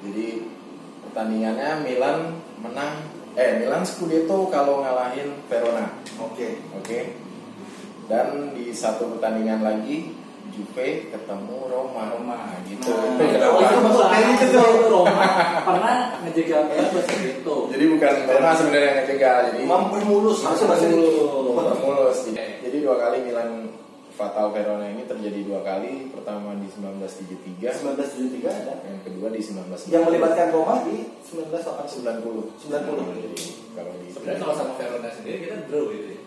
jadi 0.00 0.26
pertandingannya 1.02 1.70
Milan 1.80 2.16
menang 2.58 2.92
eh 3.32 3.58
Milan 3.58 3.82
Scudetto 3.82 4.46
kalau 4.46 4.80
ngalahin 4.80 5.34
Verona 5.46 5.98
Oke. 6.16 6.62
oke 6.72 7.00
dan 8.04 8.52
di 8.52 8.70
satu 8.70 9.10
pertandingan 9.10 9.62
lagi 9.62 10.12
Juve 10.52 10.86
ketemu 11.08 11.58
Roma 11.66 12.02
Roma 12.08 12.38
gitu 12.64 12.84
Nah, 12.84 13.16
Itu 13.16 13.24
itu 13.24 13.34
kenapa? 13.34 13.58
itu. 13.58 13.78
Karena 13.96 14.28
Itu 14.30 14.44
itu 14.44 14.58
betul. 14.60 14.90
Roma 14.92 15.26
pernah 15.64 15.94
ngejegal 16.20 16.60
Milan 16.66 16.86
buat 16.88 17.04
Scudetto. 17.04 17.56
jadi 17.72 17.84
bukan 17.88 18.12
Verona 18.24 18.50
sebenarnya 18.52 18.84
yang 18.84 18.98
ngejegal 19.00 19.36
jadi 19.48 19.60
Mampu 19.64 19.96
mulus, 20.02 20.38
harusnya 20.42 20.66
bahasa 20.68 20.84
Mulus. 20.86 21.78
Mulus 21.78 22.18
jadi, 22.62 22.76
dua 22.78 22.96
kali 22.96 23.16
Milan 23.22 23.50
fatal 24.12 24.52
Verona 24.52 24.86
ini 24.86 25.02
terjadi 25.02 25.40
dua 25.42 25.60
kali 25.60 26.08
pertama 26.08 26.52
di 26.54 26.68
1973 26.68 27.80
1973 27.80 28.44
ada. 28.44 28.74
yang 28.84 29.00
kedua 29.02 29.28
di 29.28 29.40
1990 29.40 29.88
Yang 29.88 30.02
melibatkan 30.04 30.46
Roma 30.50 30.74
di 30.84 30.96
1980. 31.24 32.60
90 32.60 32.60
90. 32.60 33.24
jadi 33.24 33.40
kalau 33.72 33.92
di 33.96 34.06
Sebenarnya 34.10 34.40
kalau 34.42 34.54
sama 34.54 34.72
Verona 34.76 35.08
sendiri 35.08 35.36
kita 35.42 35.56
draw 35.64 35.84
gitu 35.88 36.08
ya. 36.12 36.20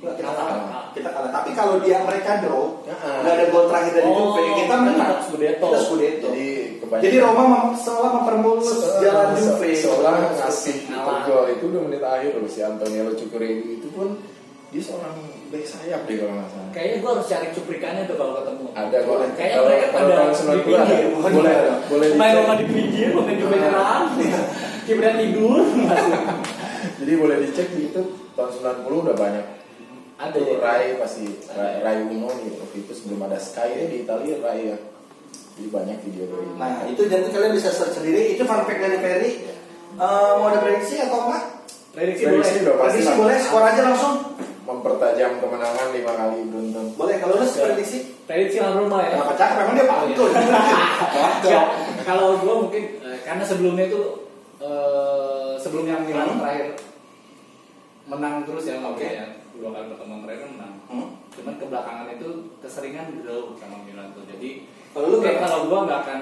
Nggak, 0.00 0.14
kita 0.16 0.26
Kalah. 0.26 0.46
kalah. 0.48 0.82
Kita 0.90 1.08
kalah. 1.10 1.30
Tapi 1.30 1.50
kalau 1.52 1.74
dia 1.78 2.00
mereka 2.00 2.40
draw, 2.40 2.80
nggak 2.88 3.32
ada 3.32 3.44
gol 3.48 3.64
terakhir 3.68 3.92
dari 3.94 4.08
Juve, 4.10 4.42
kita 4.56 4.74
menang. 4.76 5.12
Scudetto. 5.22 5.66
Kita 5.66 5.78
Scudetto. 5.78 6.28
jadi 6.30 6.48
kebanyakan 6.80 7.04
Jadi 7.04 7.16
Roma 7.20 7.44
seolah 7.76 8.10
mempermulus 8.16 8.68
jalan 8.98 9.28
Juve. 9.36 9.68
seolah 9.74 10.12
ngasih 10.34 10.76
gol 11.22 11.44
itu 11.48 11.64
udah 11.66 11.80
menit 11.84 12.02
akhir 12.02 12.32
loh 12.34 12.48
si 12.48 12.60
Antonio 12.60 13.12
Cucurelli 13.12 13.76
itu 13.76 13.88
pun 13.90 14.16
dia 14.70 14.78
seorang 14.78 15.18
back 15.50 15.66
sayap 15.66 16.06
deh 16.06 16.14
kalau 16.16 16.32
nggak 16.32 16.48
salah 16.48 16.70
Kayaknya 16.70 16.96
gue 16.96 17.10
harus 17.10 17.26
cari 17.26 17.46
cuplikannya 17.50 18.02
tuh 18.06 18.16
kalau 18.16 18.32
ketemu. 18.38 18.64
ada 18.72 18.98
gol 19.02 19.18
Kayaknya 19.30 19.50
kalau 19.52 19.66
mereka 19.66 19.86
pada 19.90 20.14
di 20.14 20.32
90 20.32 20.48
ada 20.48 20.94
pinggir. 20.94 21.08
boleh 21.20 21.54
boleh 21.90 22.06
Main. 22.14 22.34
Roma 22.38 22.54
di 22.54 22.66
pinggir, 22.66 23.08
bukan 23.12 23.34
di 23.34 23.44
beneran. 23.44 24.02
Kibra 24.80 25.10
tidur. 25.12 25.60
jadi 27.00 27.12
boleh 27.14 27.36
dicek 27.44 27.68
di 27.70 27.82
itu 27.84 28.00
tahun 28.32 28.50
90 28.88 29.04
udah 29.04 29.14
banyak 29.14 29.44
Ada 30.20 30.36
itu 30.36 30.52
ya? 30.52 30.58
Rai 30.60 30.86
pasti 30.94 31.24
Rai, 31.48 31.80
ya? 31.80 31.82
Rai 31.82 31.96
Uno 32.04 32.28
nih 32.30 32.52
waktu 32.54 32.76
itu 32.78 32.92
sebelum 32.92 33.24
ada 33.24 33.40
Sky 33.40 33.68
ya, 33.70 33.84
di 33.86 33.96
Italia 34.04 34.36
Rai 34.38 34.60
ya 34.66 34.76
jadi 35.50 35.68
banyak 35.70 35.96
video 36.02 36.24
dari 36.26 36.46
Nah 36.54 36.72
itu 36.84 37.00
nanti 37.04 37.28
kalian 37.30 37.52
bisa 37.52 37.68
search 37.68 37.92
sendiri. 37.94 38.32
Itu 38.32 38.44
fun 38.44 38.64
fact 38.64 38.80
dari 38.80 38.96
Ferry. 38.96 39.32
Eh, 39.92 40.30
mau 40.34 40.46
ada 40.46 40.56
prediksi 40.58 40.96
atau 40.98 41.26
enggak? 41.26 41.44
Prediksi 41.90 42.22
Prediksi 42.22 42.56
boleh. 42.56 42.64
udah 42.64 42.74
pasti 42.78 42.88
Prediksi 42.96 43.12
boleh, 43.18 43.36
skor 43.38 43.64
aja 43.64 43.80
langsung. 43.82 44.14
mempertajam 44.60 45.32
kemenangan 45.36 45.90
lima 45.90 46.12
kali 46.14 46.46
beruntun 46.46 46.86
Boleh 46.94 47.18
kalau 47.18 47.34
lu 47.34 47.44
prediksi. 47.44 47.98
Prediksi 48.22 48.56
lawan 48.56 48.86
Roma 48.86 48.98
ya. 49.02 49.08
Kenapa 49.12 49.34
cakep? 49.34 49.56
Emang 49.58 49.74
dia 49.74 49.84
pantun. 49.84 50.30
Enggak, 51.42 51.66
kalau 52.00 52.28
gue 52.38 52.54
mungkin 52.60 52.84
eh, 53.02 53.18
karena 53.20 53.42
sebelumnya 53.42 53.84
itu 53.84 54.00
eh, 54.60 55.52
sebelum 55.58 55.84
yang 55.84 56.00
Milan 56.04 56.24
Hmm. 56.28 56.38
terakhir 56.38 56.66
menang 58.06 58.34
terus 58.42 58.64
ya 58.64 58.78
Oke. 58.80 59.06
ya 59.06 59.26
dua 59.60 59.70
kali 59.76 59.86
pertemuan 59.92 60.20
terakhir 60.24 60.40
kan 60.40 60.50
menang. 60.56 60.74
Hmm. 60.88 61.08
Cuman 61.36 61.54
kebelakangan 61.60 62.06
itu 62.16 62.28
keseringan 62.64 63.06
draw 63.20 63.52
sama 63.60 63.76
Milan 63.84 64.10
tuh. 64.16 64.24
Jadi 64.24 64.64
Kalau 64.90 65.06
lu 65.06 65.22
kayak 65.22 65.38
kalau 65.44 65.70
gua 65.70 65.86
nggak 65.86 66.00
akan 66.02 66.20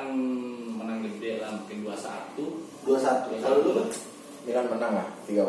menang 0.77 0.98
gede 1.07 1.40
lah 1.40 1.57
mungkin 1.57 1.79
2-1. 1.87 2.85
Dua 2.85 2.98
satu. 3.01 3.33
Kalau 3.38 3.59
lu 3.64 3.88
Milan 4.44 4.66
menang 4.68 4.92
lah 4.96 5.07
3-0 5.24 5.44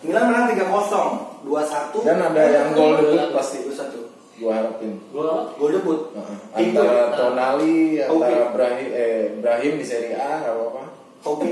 Milan 0.00 0.24
menang 0.32 0.44
3-0, 0.48 1.44
2-1. 1.44 2.08
Dan 2.08 2.18
ada 2.24 2.42
yang 2.48 2.68
gol 2.72 2.96
debut 2.96 3.30
pasti 3.36 3.68
2-1. 3.68 4.08
gua 4.40 4.52
harapin 4.56 4.96
Gua 5.12 5.52
Gol 5.60 5.70
debut. 5.76 6.00
Heeh. 6.16 6.36
Tim 6.56 6.68
antara 6.72 7.12
Tonali 7.12 8.00
antara 8.00 8.46
Brahim 8.56 8.88
eh 8.96 9.36
Brahim 9.36 9.72
di 9.76 9.84
Serie 9.84 10.16
A 10.16 10.40
nggak 10.40 10.54
apa-apa 10.56 10.82
Oke. 11.28 11.50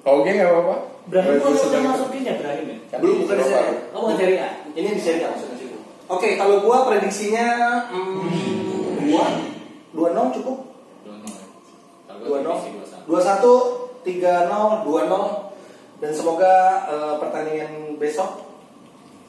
Oke 0.00 0.30
nggak 0.32 0.48
apa-apa 0.48 0.76
Brahim 1.12 1.36
Itu 1.36 1.48
gua 1.52 1.64
udah 1.68 1.82
masukin 1.84 2.22
ya 2.24 2.34
Brahim 2.40 2.64
ya. 2.64 2.78
kan 2.88 2.98
Belum, 3.04 3.16
bukan. 3.28 3.36
Serie 3.36 3.52
A. 3.52 3.64
Oh 3.92 3.98
bukan 4.08 4.16
Serie 4.16 4.38
A. 4.40 4.50
Ini 4.74 4.88
di 4.90 5.00
seri 5.00 5.22
A 5.22 5.30
maksudnya 5.30 5.56
situ. 5.56 5.78
Oke, 6.06 6.34
kalau 6.34 6.60
gua 6.60 6.84
prediksinya 6.84 7.46
hmm, 7.88 9.06
dua, 9.06 9.24
dua 9.90 10.08
nol 10.12 10.28
cukup. 10.34 10.58
2-0 11.06 11.30
ya. 11.30 11.44
Kalau 12.04 12.18
Dua 12.20 12.28
gua 12.28 12.38
nol, 12.42 12.56
prediksi 12.58 12.92
2-1. 12.92 13.08
dua 13.08 13.20
satu, 13.20 13.52
tiga 14.02 14.34
nol, 14.46 14.82
dua 14.82 15.00
nol, 15.06 15.26
dan 15.98 16.10
semoga 16.10 16.54
eh, 16.90 17.14
pertandingan 17.18 17.72
besok 17.96 18.42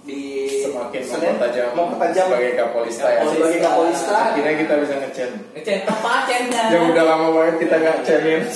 di 0.06 0.46
Semakin 0.62 1.02
Senin, 1.02 1.34
mempertajam, 1.34 1.74
mempertajam 1.74 2.26
sebagai 2.30 2.52
Kapolista 2.54 3.08
ya. 3.10 3.22
sebagai 3.26 3.58
Kapolista. 3.58 4.18
Akhirnya 4.34 4.54
kita 4.54 4.74
bisa 4.78 4.94
ngecen. 5.02 5.32
Ngecen 5.58 5.78
apa 5.86 6.12
cennya? 6.30 6.62
Yang 6.70 6.84
udah 6.94 7.04
lama 7.06 7.28
banget 7.34 7.56
kita 7.66 7.76
nggak 7.82 7.98
cenin. 8.06 8.42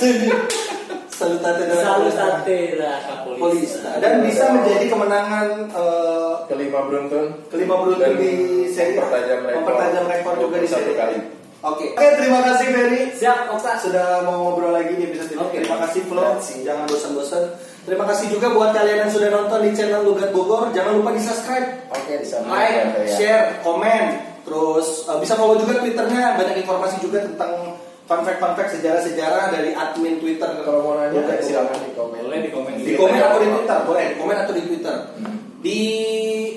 Salutate 1.19 1.67
della 1.67 1.83
Selalu 1.83 3.35
Polista. 3.35 3.99
dan 3.99 4.23
bisa 4.23 4.43
menjadi 4.55 4.85
kemenangan 4.87 5.47
eh, 5.67 6.33
Kelima 6.47 6.79
beruntun. 6.87 7.25
kelima 7.51 7.75
beruntun 7.75 7.99
Dan 7.99 8.13
di 8.15 8.31
seri 8.71 8.95
mempertajam 8.95 9.39
rekor. 9.43 9.57
mempertajam 9.59 10.03
rekor 10.07 10.33
juga 10.39 10.55
di 10.57 10.67
21 10.67 10.71
seri 10.71 10.93
kali. 10.95 11.17
Oke, 11.59 11.91
oke 11.91 12.07
terima 12.15 12.39
kasih 12.39 12.67
Ferry. 12.71 13.01
Siap, 13.11 13.51
Okta. 13.51 13.75
Sudah 13.75 14.23
mau 14.23 14.47
ngobrol 14.47 14.71
lagi 14.71 14.95
di 14.95 15.11
episode 15.11 15.35
ini. 15.35 15.43
Oke. 15.43 15.57
Terima 15.59 15.79
kasih 15.83 16.01
Flo. 16.07 16.23
Jangan 16.39 16.87
bosan-bosan. 16.87 17.43
Terima 17.83 18.05
kasih 18.07 18.25
juga 18.31 18.47
buat 18.55 18.71
kalian 18.71 19.03
yang 19.03 19.11
sudah 19.11 19.27
nonton 19.27 19.59
di 19.67 19.75
channel 19.75 20.07
Lugat 20.07 20.31
Bogor. 20.31 20.71
Jangan 20.71 20.95
lupa 20.95 21.11
di 21.11 21.19
subscribe, 21.19 21.67
Oke, 21.91 22.15
di 22.15 22.27
sana 22.27 22.47
like, 22.47 23.03
ya. 23.03 23.11
share, 23.11 23.43
komen. 23.59 24.03
Terus 24.47 25.03
eh, 25.03 25.17
bisa 25.19 25.35
follow 25.35 25.59
juga 25.59 25.83
Twitternya. 25.83 26.39
Banyak 26.39 26.63
informasi 26.63 26.95
juga 27.03 27.27
tentang 27.27 27.75
fun 28.09 28.25
fact 28.25 28.39
fun 28.39 28.53
fact 28.53 28.73
sejarah-sejarah 28.73 29.53
dari 29.53 29.69
admin 29.71 30.17
Twitter. 30.17 30.49
Kalau 30.59 30.81
mau 30.81 30.97
nanya 30.97 31.13
Bogor. 31.13 31.37
silakan 31.39 31.77
di 31.79 31.91
komen. 31.93 32.19
Boleh 32.25 32.39
di 32.41 32.49
komen 32.49 32.71
di 32.75 32.93
komen 32.93 33.15
atau 33.15 33.37
di 33.37 33.47
Twitter 33.47 33.77
boleh 33.85 34.03
di 34.03 34.15
komen 34.17 34.35
atau 34.35 34.53
di 34.53 34.63
Twitter 34.65 34.95
di 35.59 35.79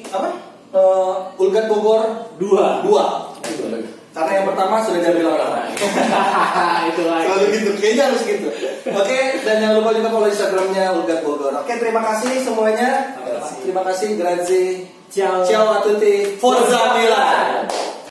apa 0.09 0.29
Eh, 0.73 1.15
Ulgat 1.37 1.69
Bogor 1.69 2.33
Dua. 2.41 2.81
dua 2.81 3.29
Itu 3.45 3.69
lagi. 3.69 3.85
karena 4.09 4.41
yang 4.41 4.47
pertama 4.49 4.81
sudah 4.81 5.05
diambil 5.05 5.37
orang 5.37 5.69
itu 6.89 7.03
lagi. 7.05 7.25
Selalu 7.29 7.45
gitu, 7.53 7.71
kayaknya 7.77 8.03
harus 8.09 8.23
gitu. 8.25 8.49
Oke, 8.89 9.21
dan 9.41 9.61
jangan 9.61 9.77
lupa 9.77 9.93
juga 9.93 10.09
follow 10.09 10.33
Instagramnya 10.33 10.97
Ulgat 10.97 11.21
Bogor. 11.21 11.53
Oke, 11.55 11.77
terima 11.77 12.01
kasih 12.03 12.41
semuanya. 12.41 12.89
Terima 13.13 13.37
kasih. 13.37 13.55
Terima 13.61 13.83
kasih, 13.85 14.09
grazie. 14.17 14.69
Ciao. 15.13 15.45
Ciao 15.45 15.67
a 15.71 15.85
tutti. 15.85 16.41
Forza 16.41 16.97
Milan. 16.97 17.69